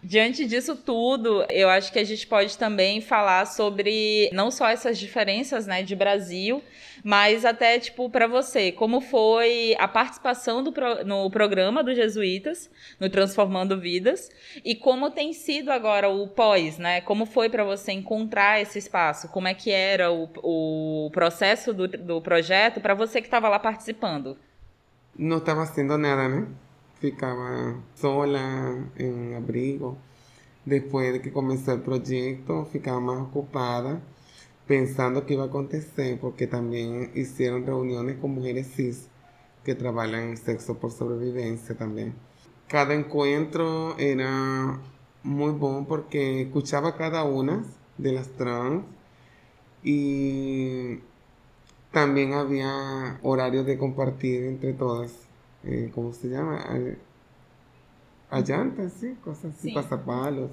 Diante 0.04 0.46
disso 0.46 0.76
tudo, 0.76 1.46
eu 1.50 1.70
acho 1.70 1.92
que 1.92 2.00
a 2.00 2.04
gente 2.04 2.28
pode 2.28 2.58
também 2.58 3.00
falar 3.00 3.46
sobre 3.46 4.30
não 4.34 4.52
só 4.52 4.68
essas 4.68 5.00
diferenças, 5.00 5.66
né, 5.66 5.82
de 5.82 5.96
Brasil, 5.96 6.62
mas 7.04 7.46
até 7.46 7.80
tipo 7.80 8.10
para 8.10 8.28
você, 8.28 8.72
como 8.72 9.00
foi 9.00 9.76
a 9.80 9.88
participação 9.88 10.62
do 10.62 10.72
pro, 10.72 11.06
no 11.06 11.30
programa 11.32 11.84
dos 11.84 11.96
jesuítas, 11.96 12.70
no 13.00 13.10
Transformando 13.10 13.80
Vidas, 13.80 14.30
e 14.66 14.76
como 14.76 15.10
tem 15.10 15.32
sido 15.32 15.72
agora 15.72 16.10
o 16.10 16.28
pós, 16.28 16.78
né? 16.78 17.02
Como 17.02 17.26
foi 17.26 17.50
para 17.50 17.64
você 17.64 17.92
encontrar 17.92 18.62
esse 18.62 18.78
espaço? 18.78 19.30
Como 19.30 19.48
é 19.48 19.54
que 19.54 19.72
era 19.72 20.12
o, 20.12 20.30
o 20.44 21.10
processo 21.12 21.74
do, 21.74 21.88
do 21.88 22.22
projeto 22.22 22.82
para 22.82 22.94
você 22.94 23.22
que 23.22 23.28
estava 23.28 23.48
lá 23.48 23.58
participando? 23.60 24.38
No 25.16 25.38
estaba 25.38 25.64
haciendo 25.64 25.98
nada, 25.98 26.30
¿no? 26.30 26.48
Ficaba 27.00 27.82
sola 27.96 28.76
en 28.98 29.34
abrigo. 29.36 29.98
Después 30.66 31.14
de 31.14 31.22
que 31.22 31.32
comenzó 31.32 31.74
el 31.74 31.82
proyecto, 31.82 32.66
ficaba 32.66 33.00
más 33.00 33.20
ocupada 33.20 34.02
pensando 34.68 35.26
qué 35.26 35.34
iba 35.34 35.44
a 35.44 35.48
acontecer, 35.48 36.20
porque 36.20 36.48
también 36.48 37.12
hicieron 37.16 37.66
reuniones 37.66 38.18
con 38.18 38.32
mujeres 38.36 38.72
cis 38.74 39.10
que 39.66 39.76
trabajan 39.76 40.16
en 40.16 40.38
sexo 40.38 40.78
por 40.80 40.92
sobrevivencia 40.92 41.76
también. 41.76 42.14
Cada 42.68 42.94
encuentro 42.94 43.98
era 43.98 44.80
muy 45.24 45.52
bueno 45.52 45.86
porque 45.88 46.44
escuchaba 46.44 46.96
cada 46.96 47.24
una 47.26 47.64
de 47.98 48.12
las 48.14 48.30
trans 48.30 48.84
y 49.84 51.00
también 51.92 52.34
había 52.34 53.20
horarios 53.24 53.66
de 53.66 53.78
compartir 53.78 54.44
entre 54.46 54.74
todas, 54.74 55.12
eh, 55.64 55.92
¿cómo 55.94 56.14
se 56.14 56.30
llama? 56.30 56.66
Allantas, 58.30 58.94
sí, 59.00 59.16
cosas 59.24 59.54
así, 59.58 59.70
Sí. 59.70 59.74
pasapalos. 59.76 60.52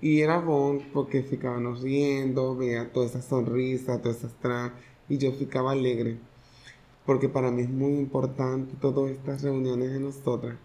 Y 0.00 0.20
era 0.20 0.38
bueno 0.40 0.82
porque 0.92 1.22
ficábamos 1.22 1.82
riendo, 1.82 2.56
veía 2.56 2.92
todas 2.92 3.10
esas 3.10 3.24
sonrisas, 3.26 4.02
todas 4.02 4.18
esas 4.18 4.34
trans, 4.40 4.72
y 5.08 5.18
yo 5.18 5.32
ficaba 5.32 5.72
alegre. 5.72 6.18
Porque 7.06 7.28
para 7.28 7.50
mí 7.50 7.62
es 7.62 7.70
muy 7.70 7.94
importante 7.94 8.74
todas 8.80 9.10
estas 9.12 9.42
reuniones 9.42 9.92
de 9.92 10.00
nosotras. 10.00 10.56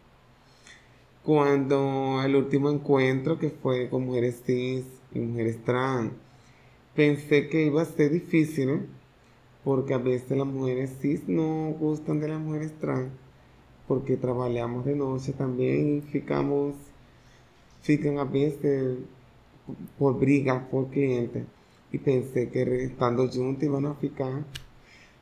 Cuando 1.23 2.21
el 2.23 2.35
último 2.35 2.69
encuentro 2.69 3.37
que 3.39 3.49
fue 3.51 3.89
con 3.89 4.05
mujeres 4.05 4.41
cis 4.45 4.85
y 5.13 5.19
mujeres 5.19 5.63
trans, 5.63 6.11
pensé 6.95 7.49
que 7.49 7.65
iba 7.65 7.81
a 7.81 7.85
ser 7.85 8.11
difícil, 8.11 8.69
¿eh? 8.69 8.81
Porque 9.63 9.93
a 9.93 9.97
veces 9.97 10.37
las 10.37 10.47
mujeres 10.47 10.97
cis 11.01 11.27
no 11.27 11.71
gustan 11.79 12.19
de 12.19 12.29
las 12.29 12.39
mujeres 12.39 12.73
trans, 12.79 13.11
porque 13.87 14.17
trabajamos 14.17 14.85
de 14.85 14.95
noche 14.95 15.33
también 15.33 15.97
y 15.97 16.01
ficamos, 16.01 16.75
fican 17.81 18.17
a 18.17 18.23
veces 18.23 18.99
por 19.97 20.19
brigas, 20.19 20.63
por 20.69 20.87
clientes, 20.89 21.45
y 21.91 21.97
pensé 21.97 22.49
que 22.49 22.83
estando 22.83 23.27
juntos 23.27 23.63
iban 23.63 23.85
a 23.85 23.95
ficar. 23.95 24.43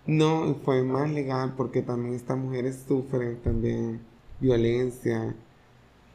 No, 0.05 0.55
fue 0.63 0.83
más 0.83 1.09
legal 1.11 1.53
porque 1.57 1.81
también 1.81 2.15
estas 2.15 2.37
mujeres 2.37 2.83
sufren 2.87 3.37
también 3.41 3.99
violencia, 4.39 5.35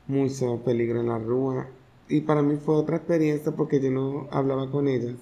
mucho 0.06 0.62
peligro 0.64 1.00
en 1.00 1.08
la 1.08 1.18
rúa. 1.18 1.66
Y 2.08 2.20
para 2.22 2.42
mí 2.42 2.56
fue 2.56 2.76
otra 2.76 2.96
experiencia 2.96 3.52
porque 3.52 3.80
yo 3.80 3.90
no 3.90 4.28
hablaba 4.30 4.70
con 4.70 4.88
ellas. 4.88 5.16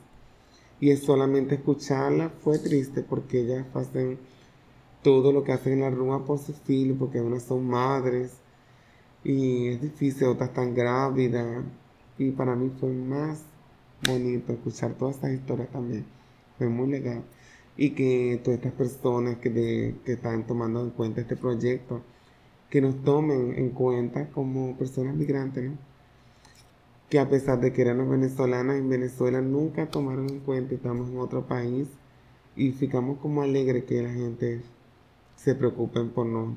Y 0.80 0.96
solamente 0.96 1.56
escucharla 1.56 2.30
fue 2.30 2.58
triste 2.58 3.02
porque 3.02 3.40
ellas 3.40 3.66
hacen 3.74 4.18
todo 5.02 5.32
lo 5.32 5.44
que 5.44 5.52
hacen 5.52 5.74
en 5.74 5.80
la 5.80 5.90
rúa 5.90 6.24
por 6.24 6.38
sus 6.38 6.56
hijos, 6.68 6.96
porque 6.98 7.20
unas 7.20 7.42
son 7.42 7.66
madres 7.66 8.32
y 9.24 9.68
es 9.68 9.82
difícil, 9.82 10.28
otras 10.28 10.50
están 10.50 10.74
grávidas. 10.74 11.64
Y 12.18 12.30
para 12.32 12.56
mí 12.56 12.70
fue 12.80 12.90
más 12.92 13.44
bonito 14.06 14.52
escuchar 14.52 14.94
todas 14.94 15.16
estas 15.16 15.32
historias 15.32 15.68
también. 15.70 16.06
Fue 16.58 16.68
muy 16.68 16.88
legal. 16.88 17.24
Y 17.76 17.90
que 17.90 18.40
todas 18.42 18.58
estas 18.58 18.72
personas 18.72 19.36
que, 19.38 19.94
que 20.04 20.12
están 20.12 20.46
tomando 20.46 20.82
en 20.82 20.90
cuenta 20.90 21.20
este 21.20 21.36
proyecto, 21.36 22.02
que 22.70 22.80
nos 22.80 23.02
tomen 23.04 23.54
en 23.56 23.70
cuenta 23.70 24.30
como 24.30 24.76
personas 24.76 25.14
migrantes, 25.16 25.70
¿no? 25.70 25.89
Que 27.10 27.18
a 27.18 27.28
pesar 27.28 27.60
de 27.60 27.72
que 27.72 27.82
éramos 27.82 28.08
venezolanas 28.08 28.76
en 28.76 28.88
Venezuela 28.88 29.40
nunca 29.40 29.90
tomaron 29.90 30.30
en 30.30 30.38
cuenta, 30.40 30.74
estamos 30.76 31.10
en 31.10 31.18
otro 31.18 31.44
país 31.44 31.88
y 32.56 32.70
ficamos 32.70 33.18
como 33.18 33.42
alegres 33.42 33.84
que 33.84 34.00
la 34.00 34.12
gente 34.12 34.62
se 35.34 35.54
preocupe 35.56 36.00
por 36.04 36.24
nós. 36.24 36.56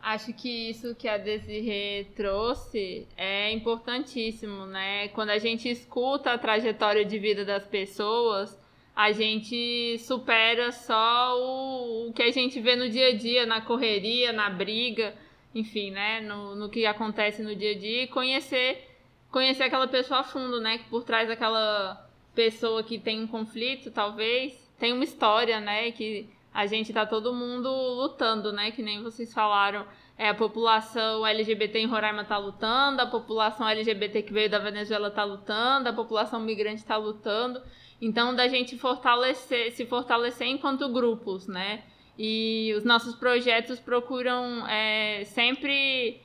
Acho 0.00 0.32
que 0.32 0.70
isso 0.70 0.96
que 0.96 1.06
a 1.06 1.16
Desirê 1.16 2.06
trouxe 2.16 3.06
é 3.16 3.52
importantíssimo, 3.52 4.66
né? 4.66 5.08
Quando 5.08 5.30
a 5.30 5.38
gente 5.38 5.70
escuta 5.70 6.32
a 6.32 6.38
trajetória 6.38 7.04
de 7.04 7.18
vida 7.20 7.44
das 7.44 7.64
pessoas, 7.64 8.58
a 8.96 9.12
gente 9.12 9.98
supera 9.98 10.72
só 10.72 11.38
o, 11.38 12.08
o 12.08 12.12
que 12.12 12.22
a 12.22 12.32
gente 12.32 12.58
vê 12.58 12.74
no 12.74 12.88
dia 12.88 13.08
a 13.08 13.16
dia, 13.16 13.46
na 13.46 13.60
correria, 13.60 14.32
na 14.32 14.50
briga, 14.50 15.14
enfim, 15.54 15.92
né? 15.92 16.20
No, 16.20 16.56
no 16.56 16.68
que 16.68 16.84
acontece 16.84 17.42
no 17.42 17.54
dia 17.54 17.72
a 17.72 17.78
dia 17.78 18.02
e 18.02 18.06
conhecer, 18.08 18.91
conhecer 19.32 19.64
aquela 19.64 19.88
pessoa 19.88 20.20
a 20.20 20.24
fundo, 20.24 20.60
né? 20.60 20.78
Que 20.78 20.84
por 20.84 21.02
trás 21.02 21.26
daquela 21.26 22.08
pessoa 22.34 22.84
que 22.84 22.98
tem 22.98 23.22
um 23.22 23.26
conflito, 23.26 23.90
talvez, 23.90 24.70
tem 24.78 24.92
uma 24.92 25.02
história, 25.02 25.58
né? 25.58 25.90
Que 25.90 26.28
a 26.52 26.66
gente 26.66 26.92
tá 26.92 27.06
todo 27.06 27.34
mundo 27.34 27.68
lutando, 27.68 28.52
né? 28.52 28.70
Que 28.70 28.82
nem 28.82 29.02
vocês 29.02 29.32
falaram. 29.32 29.86
É, 30.18 30.28
a 30.28 30.34
população 30.34 31.26
LGBT 31.26 31.78
em 31.78 31.86
Roraima 31.86 32.22
tá 32.22 32.36
lutando, 32.36 33.00
a 33.00 33.06
população 33.06 33.66
LGBT 33.66 34.22
que 34.22 34.32
veio 34.32 34.50
da 34.50 34.58
Venezuela 34.58 35.10
tá 35.10 35.24
lutando, 35.24 35.88
a 35.88 35.92
população 35.92 36.38
migrante 36.38 36.84
tá 36.84 36.96
lutando. 36.98 37.60
Então, 38.00 38.34
da 38.34 38.46
gente 38.46 38.76
fortalecer, 38.76 39.72
se 39.72 39.86
fortalecer 39.86 40.46
enquanto 40.46 40.92
grupos, 40.92 41.48
né? 41.48 41.82
E 42.18 42.74
os 42.76 42.84
nossos 42.84 43.14
projetos 43.14 43.80
procuram 43.80 44.66
é, 44.68 45.24
sempre 45.24 46.20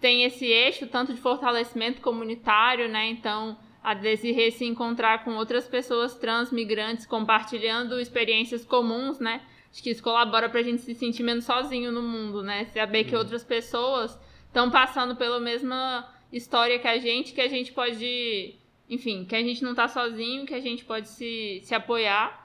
tem 0.00 0.24
esse 0.24 0.46
eixo 0.46 0.86
tanto 0.86 1.14
de 1.14 1.20
fortalecimento 1.20 2.00
comunitário, 2.00 2.88
né? 2.88 3.06
Então, 3.06 3.56
a 3.82 3.94
Desirê 3.94 4.50
se 4.50 4.64
encontrar 4.64 5.24
com 5.24 5.36
outras 5.36 5.68
pessoas 5.68 6.14
trans 6.16 6.50
migrantes 6.50 7.06
compartilhando 7.06 8.00
experiências 8.00 8.64
comuns, 8.64 9.18
né? 9.18 9.42
Acho 9.70 9.82
que 9.82 9.90
isso 9.90 10.02
colabora 10.02 10.48
pra 10.48 10.62
gente 10.62 10.82
se 10.82 10.94
sentir 10.94 11.22
menos 11.22 11.44
sozinho 11.44 11.92
no 11.92 12.02
mundo, 12.02 12.42
né? 12.42 12.64
Saber 12.66 13.04
que 13.04 13.14
outras 13.14 13.44
pessoas 13.44 14.18
estão 14.46 14.70
passando 14.70 15.16
pela 15.16 15.38
mesma 15.38 16.08
história 16.32 16.78
que 16.78 16.88
a 16.88 16.98
gente, 16.98 17.32
que 17.32 17.40
a 17.40 17.48
gente 17.48 17.72
pode, 17.72 18.56
enfim, 18.88 19.24
que 19.24 19.36
a 19.36 19.42
gente 19.42 19.62
não 19.62 19.74
tá 19.74 19.86
sozinho, 19.86 20.46
que 20.46 20.54
a 20.54 20.60
gente 20.60 20.84
pode 20.84 21.08
se, 21.08 21.60
se 21.62 21.74
apoiar 21.74 22.44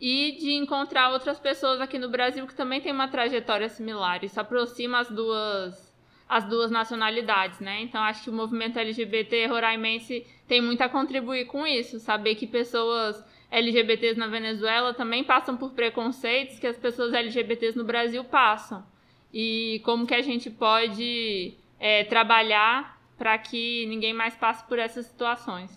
e 0.00 0.36
de 0.38 0.52
encontrar 0.52 1.10
outras 1.10 1.40
pessoas 1.40 1.80
aqui 1.80 1.98
no 1.98 2.08
Brasil 2.08 2.46
que 2.46 2.54
também 2.54 2.80
tem 2.80 2.92
uma 2.92 3.08
trajetória 3.08 3.68
similar. 3.68 4.22
Isso 4.22 4.40
aproxima 4.40 5.00
as 5.00 5.10
duas 5.10 5.85
as 6.28 6.44
duas 6.44 6.70
nacionalidades, 6.70 7.60
né? 7.60 7.82
Então 7.82 8.02
acho 8.02 8.24
que 8.24 8.30
o 8.30 8.32
movimento 8.32 8.78
LGBT 8.78 9.46
roraimense 9.46 10.26
tem 10.48 10.60
muito 10.60 10.82
a 10.82 10.88
contribuir 10.88 11.46
com 11.46 11.66
isso, 11.66 12.00
saber 12.00 12.34
que 12.34 12.46
pessoas 12.46 13.24
LGBTs 13.50 14.18
na 14.18 14.26
Venezuela 14.26 14.92
também 14.92 15.22
passam 15.22 15.56
por 15.56 15.70
preconceitos 15.72 16.58
que 16.58 16.66
as 16.66 16.76
pessoas 16.76 17.14
LGBTs 17.14 17.76
no 17.78 17.84
Brasil 17.84 18.24
passam. 18.24 18.84
E 19.32 19.80
como 19.84 20.06
que 20.06 20.14
a 20.14 20.22
gente 20.22 20.50
pode 20.50 21.54
é, 21.78 22.04
trabalhar 22.04 23.00
para 23.16 23.36
que 23.38 23.86
ninguém 23.86 24.12
mais 24.12 24.34
passe 24.34 24.64
por 24.64 24.78
essas 24.78 25.06
situações. 25.06 25.70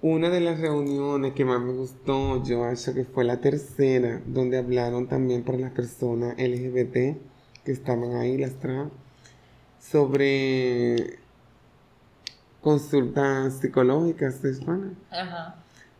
Una 0.00 0.30
de 0.30 0.40
las 0.40 0.58
reuniones 0.58 1.32
que 1.32 1.44
más 1.44 1.60
me 1.60 1.72
gustó, 1.72 2.42
yo 2.42 2.64
acho 2.64 2.92
que 2.92 3.04
fue 3.04 3.22
la 3.24 3.40
tercera, 3.40 4.20
donde 4.26 4.58
hablaron 4.58 5.06
también 5.06 5.44
para 5.44 5.58
las 5.58 5.70
personas 5.70 6.36
LGBT 6.38 7.16
que 7.64 7.70
estaban 7.70 8.16
ahí, 8.16 8.36
las 8.36 8.58
trans, 8.58 8.90
sobre 9.90 11.18
consultas 12.60 13.58
psicológicas 13.58 14.44
hispanas. 14.44 14.92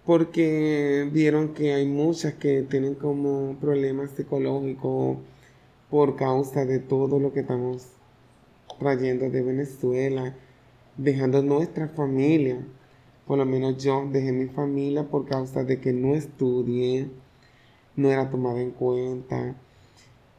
porque 0.07 1.09
vieron 1.13 1.55
que 1.55 1.75
hay 1.75 1.87
muchas 1.87 2.35
que 2.35 2.63
tienen 2.63 2.95
como 2.95 3.57
problemas 3.61 4.11
psicológicos 4.11 5.19
por 5.91 6.17
causa 6.17 6.65
de 6.65 6.79
todo 6.79 7.19
lo 7.19 7.33
que 7.33 7.41
estamos 7.41 7.89
trayendo 8.79 9.29
de 9.31 9.43
Venezuela, 9.43 10.35
dejando 10.97 11.43
nuestra 11.43 11.89
familia. 11.89 12.59
Por 13.27 13.39
lo 13.39 13.47
menos 13.47 13.83
yo 13.83 14.09
dejé 14.11 14.33
mi 14.33 14.47
familia 14.47 15.05
por 15.05 15.27
causa 15.27 15.65
de 15.65 15.81
que 15.81 15.93
no 15.93 16.15
estudié, 16.15 17.11
no 17.95 18.11
era 18.11 18.31
tomada 18.31 18.61
en 18.61 18.71
cuenta, 18.71 19.55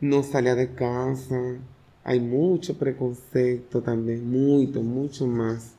no 0.01 0.23
salía 0.23 0.55
de 0.55 0.73
casa. 0.73 1.57
Hay 2.03 2.19
mucho 2.19 2.77
preconcepto 2.77 3.81
también, 3.81 4.29
mucho, 4.29 4.81
mucho 4.81 5.27
más. 5.27 5.75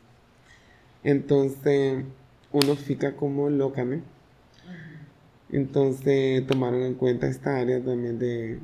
Entonces, 1.02 2.04
uno 2.52 2.76
fica 2.76 3.14
como 3.16 3.50
loca, 3.50 3.84
¿no? 3.84 4.00
Entonces 5.50 6.46
tomaron 6.46 6.82
en 6.82 6.94
cuenta 6.94 7.28
esta 7.28 7.58
área 7.58 7.82
también 7.82 8.18
de 8.18 8.58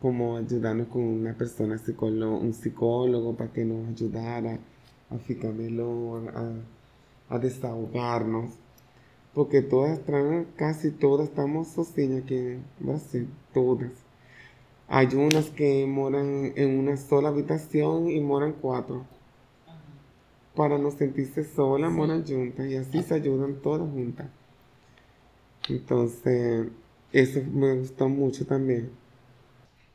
como 0.00 0.36
ayudarnos 0.36 0.88
con 0.88 1.02
una 1.02 1.34
persona, 1.34 1.76
psicólogo, 1.78 2.38
un 2.38 2.54
psicólogo, 2.54 3.34
para 3.34 3.52
que 3.52 3.64
nos 3.64 3.88
ayudara 3.88 4.58
a 5.10 5.18
ficar 5.18 5.52
mejor, 5.52 6.28
a, 6.36 7.34
a 7.34 7.38
desahogarnos. 7.38 8.54
Porque 9.34 9.62
todas 9.62 10.00
casi 10.56 10.90
todas 10.90 11.28
estamos 11.28 11.68
sozinhas 11.68 12.24
aquí 12.24 12.36
en 12.36 12.64
Brasil, 12.78 13.28
todas. 13.52 14.09
Hay 14.92 15.06
unas 15.14 15.50
que 15.50 15.86
moran 15.86 16.52
en 16.56 16.80
una 16.80 16.96
sola 16.96 17.28
habitación 17.28 18.10
y 18.10 18.20
moran 18.20 18.56
cuatro. 18.60 19.04
Para 20.56 20.78
no 20.78 20.90
sentirse 20.90 21.44
solas, 21.44 21.92
moran 21.92 22.26
juntas 22.26 22.66
y 22.66 22.74
así 22.74 23.00
se 23.04 23.14
ayudan 23.14 23.62
todas 23.62 23.88
juntas. 23.88 24.26
Entonces, 25.68 26.66
eso 27.12 27.40
me 27.52 27.76
gustó 27.76 28.08
mucho 28.08 28.44
también. 28.44 28.90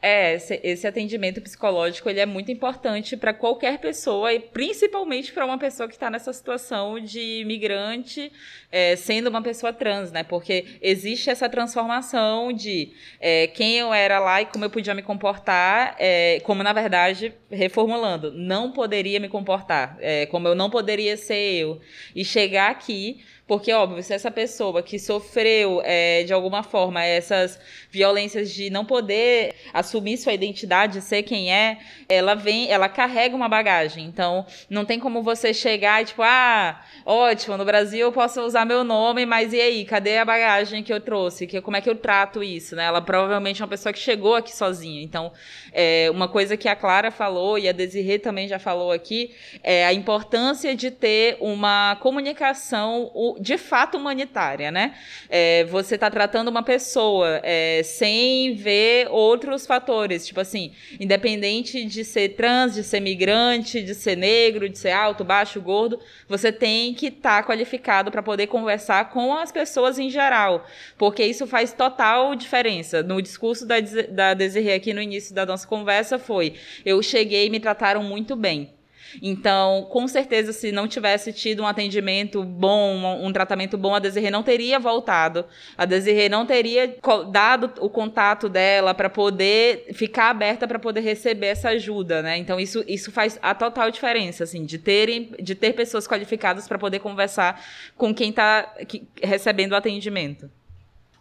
É, 0.07 0.35
esse, 0.35 0.59
esse, 0.63 0.85
atendimento 0.85 1.41
psicológico 1.41 2.07
ele 2.07 2.19
é 2.19 2.27
muito 2.27 2.51
importante 2.51 3.17
para 3.17 3.33
qualquer 3.33 3.79
pessoa 3.79 4.31
e 4.31 4.39
principalmente 4.39 5.33
para 5.33 5.43
uma 5.43 5.57
pessoa 5.57 5.89
que 5.89 5.95
está 5.95 6.11
nessa 6.11 6.31
situação 6.31 6.99
de 6.99 7.39
imigrante, 7.41 8.31
é, 8.71 8.95
sendo 8.95 9.31
uma 9.31 9.41
pessoa 9.41 9.73
trans, 9.73 10.11
né? 10.11 10.21
Porque 10.21 10.77
existe 10.79 11.31
essa 11.31 11.49
transformação 11.49 12.53
de 12.53 12.91
é, 13.19 13.47
quem 13.47 13.79
eu 13.79 13.91
era 13.91 14.19
lá 14.19 14.43
e 14.43 14.45
como 14.45 14.63
eu 14.63 14.69
podia 14.69 14.93
me 14.93 15.01
comportar, 15.01 15.95
é, 15.97 16.39
como 16.43 16.61
na 16.61 16.71
verdade, 16.71 17.33
reformulando, 17.49 18.31
não 18.31 18.71
poderia 18.71 19.19
me 19.19 19.27
comportar, 19.27 19.97
é, 19.99 20.27
como 20.27 20.47
eu 20.47 20.53
não 20.53 20.69
poderia 20.69 21.17
ser 21.17 21.55
eu. 21.55 21.81
E 22.15 22.23
chegar 22.23 22.69
aqui 22.69 23.25
porque, 23.47 23.71
óbvio, 23.71 24.01
se 24.01 24.11
essa 24.11 24.31
pessoa 24.31 24.81
que 24.81 24.97
sofreu 24.97 25.79
é, 25.83 26.23
de 26.23 26.33
alguma 26.33 26.63
forma 26.63 27.03
essas 27.03 27.59
violências 27.91 28.51
de 28.51 28.71
não 28.71 28.83
poder 28.83 29.53
assumir 29.71 30.17
sua 30.17 30.33
identidade, 30.33 30.99
ser 31.01 31.21
quem 31.21 31.53
é, 31.53 31.77
ela 32.09 32.33
vem, 32.33 32.71
ela 32.71 32.89
carrega 32.89 33.35
uma 33.35 33.47
bagagem. 33.47 34.03
Então, 34.03 34.47
não 34.67 34.83
tem 34.83 34.99
como 34.99 35.21
você 35.21 35.53
chegar 35.53 36.01
e 36.01 36.05
tipo, 36.05 36.23
ah, 36.23 36.83
ótimo, 37.05 37.55
no 37.55 37.63
Brasil 37.63 37.99
eu 37.99 38.11
posso 38.11 38.41
usar 38.41 38.65
meu 38.65 38.83
nome, 38.83 39.27
mas 39.27 39.53
e 39.53 39.61
aí, 39.61 39.85
cadê 39.85 40.17
a 40.17 40.25
bagagem 40.25 40.81
que 40.81 40.91
eu 40.91 40.99
trouxe? 40.99 41.45
Que, 41.45 41.61
como 41.61 41.77
é 41.77 41.81
que 41.81 41.89
eu 41.89 41.95
trato 41.95 42.41
isso, 42.41 42.75
né? 42.75 42.85
Ela 42.85 43.01
provavelmente 43.01 43.61
é 43.61 43.63
uma 43.63 43.69
pessoa 43.69 43.93
que 43.93 43.99
chegou 43.99 44.33
aqui 44.33 44.55
sozinha. 44.55 45.03
Então, 45.03 45.31
é, 45.71 46.09
uma 46.09 46.27
coisa 46.27 46.57
que 46.57 46.67
a 46.67 46.75
Clara 46.75 47.11
falou 47.11 47.59
e 47.59 47.69
a 47.69 47.71
Desirê 47.71 48.17
também 48.17 48.47
já 48.47 48.57
falou 48.57 48.91
aqui 48.91 49.35
é 49.61 49.85
a 49.85 49.93
importância 49.93 50.75
de 50.75 50.89
ter 50.89 51.37
uma 51.39 51.95
comunicação 51.97 53.11
de 53.39 53.57
fato 53.57 53.97
humanitária, 53.97 54.71
né? 54.71 54.95
É, 55.29 55.63
você 55.65 55.95
está 55.95 56.09
tratando 56.09 56.49
uma 56.49 56.63
pessoa 56.63 57.39
é, 57.43 57.81
sem 57.83 58.55
ver 58.55 59.07
outros 59.09 59.65
fatores, 59.65 60.25
tipo 60.25 60.39
assim, 60.39 60.71
independente 60.99 61.85
de 61.85 62.03
ser 62.03 62.29
trans, 62.29 62.75
de 62.75 62.83
ser 62.83 62.99
migrante, 62.99 63.81
de 63.81 63.93
ser 63.93 64.15
negro, 64.15 64.69
de 64.69 64.77
ser 64.77 64.91
alto, 64.91 65.23
baixo, 65.23 65.61
gordo, 65.61 65.99
você 66.27 66.51
tem 66.51 66.93
que 66.93 67.07
estar 67.07 67.41
tá 67.41 67.47
qualificado 67.47 68.11
para 68.11 68.23
poder 68.23 68.47
conversar 68.47 69.09
com 69.09 69.33
as 69.33 69.51
pessoas 69.51 69.99
em 69.99 70.09
geral, 70.09 70.65
porque 70.97 71.23
isso 71.23 71.45
faz 71.47 71.73
total 71.73 72.35
diferença. 72.35 73.03
No 73.03 73.21
discurso 73.21 73.65
da, 73.65 73.75
da 74.09 74.33
Desirê 74.33 74.73
aqui 74.73 74.93
no 74.93 75.01
início 75.01 75.33
da 75.33 75.45
nossa 75.45 75.67
conversa 75.67 76.17
foi: 76.17 76.53
eu 76.85 77.01
cheguei 77.01 77.47
e 77.47 77.49
me 77.49 77.59
trataram 77.59 78.03
muito 78.03 78.35
bem. 78.35 78.75
Então, 79.21 79.87
com 79.89 80.07
certeza, 80.07 80.51
se 80.53 80.71
não 80.71 80.87
tivesse 80.87 81.31
tido 81.33 81.63
um 81.63 81.67
atendimento 81.67 82.43
bom, 82.43 83.23
um, 83.23 83.31
tratamento 83.31 83.77
bom, 83.77 83.95
a 83.95 83.99
Desirê 83.99 84.29
não 84.29 84.43
teria 84.43 84.79
voltado. 84.79 85.45
A 85.77 85.85
Desirê 85.85 86.29
não 86.29 86.45
teria 86.45 86.95
dado 87.31 87.71
o 87.79 87.89
contato 87.89 88.49
dela 88.49 88.93
para 88.93 89.09
poder 89.09 89.87
ficar 89.93 90.29
aberta 90.29 90.67
para 90.67 90.79
poder 90.79 91.01
receber 91.01 91.47
essa 91.47 91.69
ajuda, 91.69 92.21
né? 92.21 92.37
Então, 92.37 92.59
isso, 92.59 92.83
isso 92.87 93.11
faz 93.11 93.39
a 93.41 93.53
total 93.53 93.89
diferença, 93.91 94.43
assim, 94.43 94.65
de, 94.65 94.77
terem, 94.77 95.31
de 95.41 95.55
ter 95.55 95.73
pessoas 95.73 96.07
qualificadas 96.07 96.67
para 96.67 96.77
poder 96.77 96.99
conversar 96.99 97.63
com 97.97 98.13
quem 98.13 98.29
está 98.29 98.73
recebendo 99.21 99.73
o 99.73 99.75
atendimento 99.75 100.49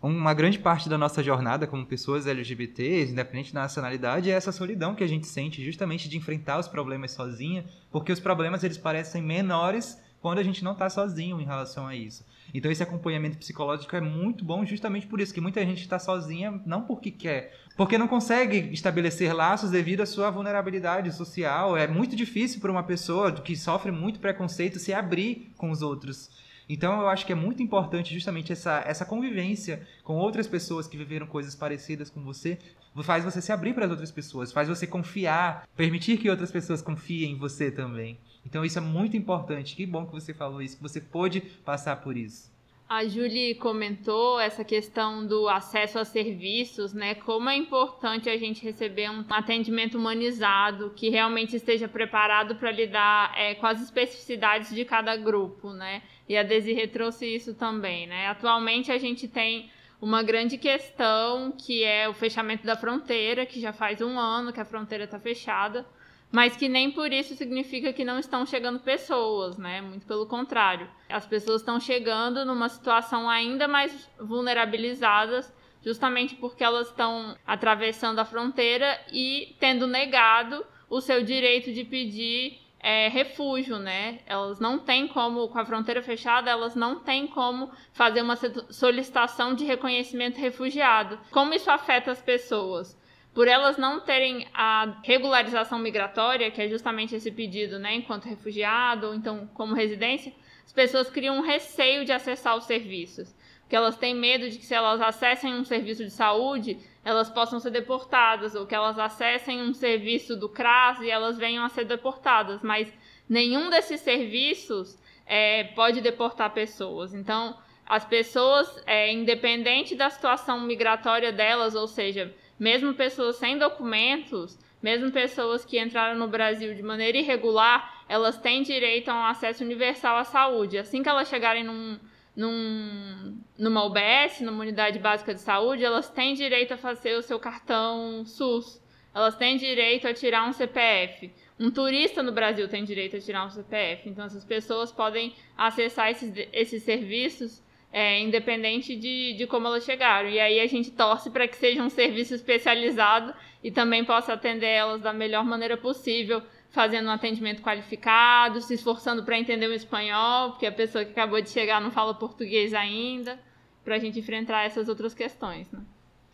uma 0.07 0.35
grande 0.35 0.59
parte 0.59 0.88
da 0.88 0.99
nossa 0.99 1.23
jornada 1.23 1.67
como 1.67 1.87
pessoas 1.87 2.27
LGBTs, 2.27 3.12
independente 3.12 3.55
da 3.55 3.62
nacionalidade, 3.62 4.31
é 4.31 4.35
essa 4.35 4.53
solidão 4.53 4.95
que 4.95 5.03
a 5.03 5.07
gente 5.07 5.27
sente 5.27 5.64
justamente 5.64 6.09
de 6.09 6.19
enfrentar 6.19 6.59
os 6.59 6.69
problemas 6.69 7.12
sozinha, 7.12 7.64
porque 7.90 8.12
os 8.12 8.21
problemas 8.21 8.62
eles 8.62 8.77
parecem 8.77 9.23
menores 9.23 9.99
quando 10.21 10.38
a 10.38 10.43
gente 10.43 10.62
não 10.62 10.73
está 10.73 10.90
sozinho 10.90 11.40
em 11.40 11.45
relação 11.45 11.87
a 11.87 11.95
isso. 11.95 12.25
Então 12.53 12.71
esse 12.71 12.83
acompanhamento 12.83 13.38
psicológico 13.38 13.97
é 13.97 14.01
muito 14.01 14.45
bom 14.45 14.64
justamente 14.64 15.07
por 15.07 15.21
isso, 15.21 15.33
que 15.33 15.40
muita 15.40 15.64
gente 15.64 15.81
está 15.81 15.99
sozinha 15.99 16.61
não 16.67 16.83
porque 16.83 17.11
quer, 17.11 17.55
porque 17.77 17.97
não 17.97 18.07
consegue 18.07 18.73
estabelecer 18.73 19.35
laços 19.35 19.71
devido 19.71 20.03
à 20.03 20.07
sua 20.07 20.31
vulnerabilidade 20.31 21.12
social. 21.12 21.77
É 21.77 21.87
muito 21.87 22.14
difícil 22.14 22.61
para 22.61 22.71
uma 22.71 22.83
pessoa 22.83 23.33
que 23.33 23.57
sofre 23.57 23.90
muito 23.90 24.21
preconceito 24.21 24.79
se 24.79 24.93
abrir 24.93 25.53
com 25.57 25.71
os 25.71 25.83
outros. 25.83 26.31
Então 26.68 27.00
eu 27.00 27.09
acho 27.09 27.27
que 27.27 27.33
é 27.33 27.37
muito 27.37 27.62
importante 27.62 28.14
justamente 28.14 28.53
essa, 28.53 28.83
essa 28.87 29.05
convivência 29.05 29.87
com 30.03 30.14
outras 30.16 30.46
pessoas 30.46 30.87
que 30.87 30.96
viveram 30.96 31.27
coisas 31.27 31.55
parecidas 31.55 32.09
com 32.09 32.22
você, 32.22 32.59
faz 33.03 33.24
você 33.24 33.42
se 33.42 33.53
abrir 33.53 33.74
para 33.74 33.85
as 33.85 33.90
outras 33.90 34.11
pessoas, 34.11 34.53
faz 34.53 34.68
você 34.68 34.87
confiar, 34.87 35.68
permitir 35.77 36.18
que 36.18 36.31
outras 36.31 36.50
pessoas 36.50 36.81
confiem 36.81 37.33
em 37.33 37.38
você 37.38 37.70
também. 37.70 38.18
Então 38.46 38.64
isso 38.64 38.79
é 38.79 38.83
muito 38.83 39.16
importante. 39.16 39.74
Que 39.74 39.87
bom 39.87 40.07
que 40.07 40.12
você 40.12 40.33
falou 40.33 40.62
isso, 40.62 40.77
que 40.77 40.83
você 40.83 41.00
pôde 41.00 41.40
passar 41.40 41.96
por 41.96 42.16
isso. 42.16 42.54
A 42.87 43.07
Julie 43.07 43.55
comentou 43.55 44.38
essa 44.38 44.62
questão 44.62 45.27
do 45.27 45.49
acesso 45.49 45.99
a 45.99 46.05
serviços, 46.05 46.92
né? 46.92 47.14
Como 47.14 47.49
é 47.49 47.57
importante 47.57 48.29
a 48.29 48.37
gente 48.37 48.62
receber 48.62 49.11
um 49.11 49.25
atendimento 49.31 49.97
humanizado 49.97 50.92
que 50.94 51.09
realmente 51.09 51.57
esteja 51.57 51.88
preparado 51.88 52.57
para 52.57 52.70
lidar 52.70 53.33
é, 53.37 53.55
com 53.55 53.66
as 53.66 53.81
especificidades 53.81 54.75
de 54.75 54.85
cada 54.85 55.16
grupo, 55.16 55.73
né? 55.73 56.03
E 56.29 56.37
a 56.37 56.42
Desirê 56.42 56.87
trouxe 56.87 57.27
isso 57.27 57.55
também, 57.55 58.07
né? 58.07 58.29
Atualmente 58.29 58.92
a 58.92 58.99
gente 58.99 59.27
tem 59.27 59.70
uma 60.01 60.23
grande 60.23 60.59
questão 60.59 61.53
que 61.53 61.83
é 61.83 62.07
o 62.07 62.12
fechamento 62.12 62.66
da 62.66 62.77
fronteira, 62.77 63.47
que 63.47 63.61
já 63.61 63.73
faz 63.73 64.03
um 64.03 64.18
ano 64.18 64.53
que 64.53 64.61
a 64.61 64.64
fronteira 64.64 65.05
está 65.05 65.18
fechada 65.18 65.87
mas 66.35 66.57
que 66.57 66.68
nem 66.68 66.90
por 66.90 67.12
isso 67.12 67.37
significa 67.37 67.92
que 67.92 68.05
não 68.05 68.18
estão 68.18 68.44
chegando 68.44 68.81
pessoas, 68.81 69.57
né? 69.57 69.81
Muito 69.81 70.05
pelo 70.05 70.27
contrário. 70.27 70.90
As 71.09 71.25
pessoas 71.25 71.61
estão 71.61 71.79
chegando 71.79 72.44
numa 72.44 72.68
situação 72.68 73.31
ainda 73.31 73.68
mais 73.68 74.11
vulnerabilizadas, 74.18 75.55
justamente 75.81 76.35
porque 76.35 76.64
elas 76.64 76.88
estão 76.88 77.37
atravessando 77.47 78.18
a 78.18 78.25
fronteira 78.25 79.01
e 79.12 79.55
tendo 79.61 79.87
negado 79.87 80.66
o 80.90 81.01
seu 81.01 81.23
direito 81.23 81.73
de 81.73 81.85
pedir 81.85 82.59
é, 82.81 83.07
refúgio, 83.07 83.79
né? 83.79 84.18
Elas 84.27 84.59
não 84.59 84.81
têm 84.81 85.07
como, 85.07 85.47
com 85.47 85.61
a 85.61 85.64
fronteira 85.64 86.03
fechada, 86.03 86.51
elas 86.51 86.75
não 86.75 86.99
têm 86.99 87.29
como 87.29 87.70
fazer 87.92 88.23
uma 88.23 88.35
solicitação 88.70 89.55
de 89.55 89.64
reconhecimento 89.64 90.40
refugiado. 90.40 91.16
Como 91.31 91.55
isso 91.55 91.70
afeta 91.70 92.11
as 92.11 92.20
pessoas? 92.20 92.99
Por 93.35 93.49
elas 93.49 93.77
não 93.77 94.01
terem 94.01 94.47
a 94.55 95.01
regularização 95.03 95.79
migratória, 95.79 96.51
que 96.53 96.62
é 96.62 96.68
justamente 96.68 97.16
esse 97.16 97.33
pedido, 97.33 97.79
né, 97.79 97.97
enquanto 97.97 98.27
refugiado 98.27 99.09
ou 99.09 99.14
então 99.14 99.49
como 99.55 99.75
residência, 99.75 100.33
as 100.64 100.73
pessoas 100.73 101.11
criam 101.11 101.38
um 101.38 101.42
receio 101.42 102.05
de 102.05 102.12
acessar 102.12 102.57
os 102.57 102.64
serviços, 102.64 103.35
porque 103.61 103.75
elas 103.75 103.97
têm 103.97 104.14
medo 104.14 104.49
de 104.49 104.59
que 104.59 104.64
se 104.64 104.75
elas 104.75 105.01
acessem 105.01 105.53
um 105.53 105.64
serviço 105.64 106.05
de 106.05 106.11
saúde, 106.11 106.79
elas 107.05 107.29
possam 107.29 107.59
ser 107.59 107.70
deportadas, 107.70 108.55
ou 108.55 108.66
que 108.66 108.75
elas 108.75 108.99
acessem 108.99 109.61
um 109.61 109.75
serviço 109.75 110.37
do 110.37 110.49
CRAS 110.49 111.01
e 111.01 111.11
elas 111.11 111.37
venham 111.37 111.64
a 111.64 111.68
ser 111.68 111.85
deportadas, 111.85 112.62
mas 112.62 112.90
nenhum 113.29 113.68
desses 113.68 114.01
serviços 114.01 114.97
é, 115.27 115.64
pode 115.75 116.01
deportar 116.01 116.53
pessoas. 116.53 117.12
Então, 117.12 117.57
as 117.87 118.05
pessoas, 118.05 118.83
é, 118.87 119.12
independente 119.12 119.94
da 119.94 120.09
situação 120.09 120.61
migratória 120.61 121.33
delas, 121.33 121.75
ou 121.75 121.87
seja, 121.87 122.35
mesmo 122.64 122.94
pessoas 122.94 123.37
sem 123.37 123.59
documentos, 123.59 124.59
mesmo 124.83 125.12
pessoas 125.12 125.66
que 125.66 125.79
entraram 125.79 126.18
no 126.18 126.27
Brasil 126.27 126.74
de 126.74 126.83
maneira 126.83 127.18
irregular, 127.18 128.03
elas 128.09 128.38
têm 128.38 128.62
direito 128.62 129.11
a 129.11 129.14
um 129.14 129.27
acesso 129.27 129.62
universal 129.62 130.16
à 130.16 130.24
saúde. 130.24 130.79
Assim 130.79 131.03
que 131.03 131.09
elas 131.11 131.29
chegarem 131.29 131.62
num, 131.62 132.00
num, 132.35 133.38
numa 133.59 133.85
UBS, 133.85 134.40
numa 134.40 134.62
unidade 134.62 134.98
básica 134.98 135.35
de 135.35 135.42
saúde, 135.42 135.85
elas 135.85 136.09
têm 136.09 136.33
direito 136.33 136.72
a 136.72 136.79
fazer 136.79 137.14
o 137.18 137.22
seu 137.22 137.38
cartão 137.38 138.24
SUS. 138.24 138.83
Elas 139.14 139.37
têm 139.37 139.59
direito 139.59 140.09
a 140.09 140.14
tirar 140.14 140.48
um 140.48 140.53
CPF. 140.55 141.31
Um 141.61 141.70
turista 141.70 142.22
no 142.22 142.33
Brasil 142.33 142.66
tem 142.66 142.83
direito 142.83 143.14
a 143.14 143.20
tirar 143.20 143.44
um 143.44 143.50
CPF. 143.50 144.09
Então, 144.09 144.24
essas 144.24 144.44
pessoas 144.44 144.90
podem 144.90 145.35
acessar 145.55 146.11
esses, 146.11 146.33
esses 146.50 146.83
serviços 146.83 147.62
é, 147.94 148.18
independente 148.18 148.96
de, 148.96 149.35
de 149.35 149.46
como 149.46 149.68
elas 149.68 149.85
chegaram. 149.85 150.28
E 150.28 150.40
aí 150.40 150.59
a 150.59 150.66
gente 150.66 150.90
torce 150.90 151.30
para 151.30 151.46
que 151.46 151.57
seja 151.57 151.80
um 151.80 151.88
serviço 151.88 152.35
especializado 152.35 153.33
e 153.62 153.70
também 153.70 154.04
possa 154.04 154.33
atender 154.33 154.66
elas 154.66 155.00
da 155.00 155.12
melhor 155.12 155.44
maneira 155.44 155.76
possível, 155.76 156.42
fazendo 156.70 157.07
um 157.07 157.12
atendimento 157.12 157.62
qualificado, 157.62 158.61
se 158.61 158.74
esforçando 158.74 159.22
para 159.22 159.38
entender 159.38 159.68
o 159.68 159.72
espanhol, 159.72 160.50
porque 160.50 160.66
a 160.66 160.72
pessoa 160.72 161.04
que 161.04 161.12
acabou 161.12 161.40
de 161.40 161.48
chegar 161.50 161.80
não 161.80 161.92
fala 161.92 162.12
português 162.12 162.74
ainda, 162.74 163.38
para 163.85 163.94
a 163.94 163.98
gente 164.00 164.18
enfrentar 164.18 164.64
essas 164.64 164.88
outras 164.88 165.14
questões. 165.14 165.70
Né? 165.70 165.78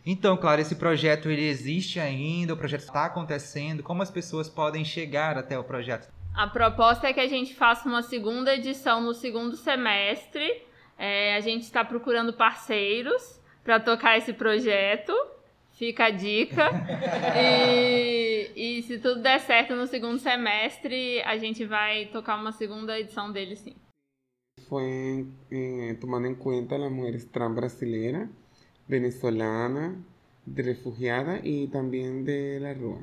Então, 0.03 0.35
claro, 0.37 0.61
esse 0.61 0.75
projeto 0.75 1.29
ele 1.29 1.45
existe 1.45 1.99
ainda, 1.99 2.55
o 2.55 2.57
projeto 2.57 2.81
está 2.81 3.05
acontecendo. 3.05 3.83
Como 3.83 4.01
as 4.01 4.09
pessoas 4.09 4.49
podem 4.49 4.83
chegar 4.83 5.37
até 5.37 5.59
o 5.59 5.63
projeto? 5.63 6.11
A 6.33 6.47
proposta 6.47 7.07
é 7.07 7.13
que 7.13 7.19
a 7.19 7.27
gente 7.27 7.53
faça 7.53 7.87
uma 7.87 8.01
segunda 8.01 8.55
edição 8.55 8.99
no 8.99 9.13
segundo 9.13 9.55
semestre. 9.55 10.70
É, 11.03 11.33
a 11.35 11.39
gente 11.39 11.63
está 11.63 11.83
procurando 11.83 12.31
parceiros 12.31 13.41
para 13.63 13.79
tocar 13.79 14.19
esse 14.19 14.33
projeto. 14.33 15.11
Fica 15.71 16.05
a 16.05 16.09
dica. 16.11 16.69
e, 17.35 18.51
e 18.55 18.83
se 18.83 18.99
tudo 18.99 19.19
der 19.19 19.39
certo 19.39 19.75
no 19.75 19.87
segundo 19.87 20.19
semestre, 20.19 21.19
a 21.23 21.39
gente 21.39 21.65
vai 21.65 22.05
tocar 22.05 22.39
uma 22.39 22.51
segunda 22.51 22.99
edição 22.99 23.31
dele 23.31 23.55
sim. 23.55 23.75
Foi 24.69 25.25
eh, 25.51 25.95
tomando 25.99 26.27
em 26.27 26.35
conta 26.35 26.75
as 26.75 26.91
mulheres 26.91 27.25
trans 27.25 27.55
brasileiras, 27.55 28.29
venezolanas, 28.87 29.97
de 30.45 30.61
refugiada 30.61 31.39
e 31.43 31.67
também 31.69 32.23
de 32.23 32.59
la 32.59 32.73
rua. 32.73 33.01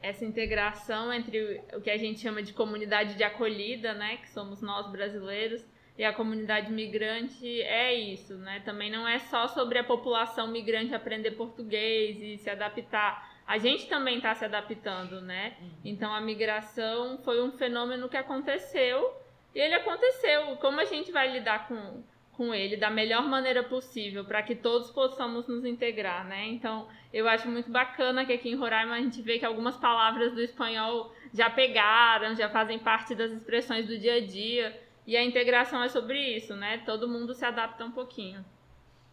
Essa 0.00 0.24
integração 0.24 1.12
entre 1.12 1.60
o 1.74 1.80
que 1.80 1.90
a 1.90 1.96
gente 1.96 2.20
chama 2.20 2.44
de 2.44 2.52
comunidade 2.52 3.16
de 3.16 3.24
acolhida, 3.24 3.92
né, 3.92 4.18
que 4.18 4.30
somos 4.30 4.62
nós 4.62 4.88
brasileiros, 4.92 5.66
e 5.96 6.04
a 6.04 6.12
comunidade 6.12 6.72
migrante 6.72 7.62
é 7.62 7.94
isso, 7.94 8.34
né? 8.34 8.60
Também 8.64 8.90
não 8.90 9.06
é 9.06 9.20
só 9.20 9.46
sobre 9.46 9.78
a 9.78 9.84
população 9.84 10.48
migrante 10.48 10.94
aprender 10.94 11.32
português 11.32 12.18
e 12.20 12.36
se 12.36 12.50
adaptar. 12.50 13.32
A 13.46 13.58
gente 13.58 13.86
também 13.86 14.16
está 14.16 14.34
se 14.34 14.44
adaptando, 14.44 15.20
né? 15.20 15.56
Uhum. 15.60 15.70
Então 15.84 16.12
a 16.12 16.20
migração 16.20 17.18
foi 17.18 17.40
um 17.40 17.52
fenômeno 17.52 18.08
que 18.08 18.16
aconteceu 18.16 19.14
e 19.54 19.60
ele 19.60 19.74
aconteceu. 19.74 20.56
Como 20.56 20.80
a 20.80 20.84
gente 20.84 21.12
vai 21.12 21.30
lidar 21.30 21.68
com, 21.68 22.02
com 22.32 22.52
ele 22.52 22.76
da 22.76 22.90
melhor 22.90 23.22
maneira 23.22 23.62
possível 23.62 24.24
para 24.24 24.42
que 24.42 24.56
todos 24.56 24.90
possamos 24.90 25.46
nos 25.46 25.64
integrar, 25.64 26.26
né? 26.26 26.48
Então 26.48 26.88
eu 27.12 27.28
acho 27.28 27.48
muito 27.48 27.70
bacana 27.70 28.24
que 28.24 28.32
aqui 28.32 28.48
em 28.48 28.56
Roraima 28.56 28.96
a 28.96 29.00
gente 29.00 29.22
vê 29.22 29.38
que 29.38 29.46
algumas 29.46 29.76
palavras 29.76 30.32
do 30.32 30.40
espanhol 30.40 31.14
já 31.32 31.48
pegaram, 31.48 32.34
já 32.34 32.48
fazem 32.48 32.80
parte 32.80 33.14
das 33.14 33.30
expressões 33.30 33.86
do 33.86 33.96
dia 33.96 34.14
a 34.14 34.20
dia. 34.20 34.83
E 35.06 35.16
a 35.16 35.24
integração 35.24 35.82
é 35.82 35.88
sobre 35.88 36.18
isso, 36.36 36.54
né? 36.56 36.78
Todo 36.86 37.08
mundo 37.08 37.34
se 37.34 37.44
adapta 37.44 37.84
um 37.84 37.90
pouquinho. 37.90 38.44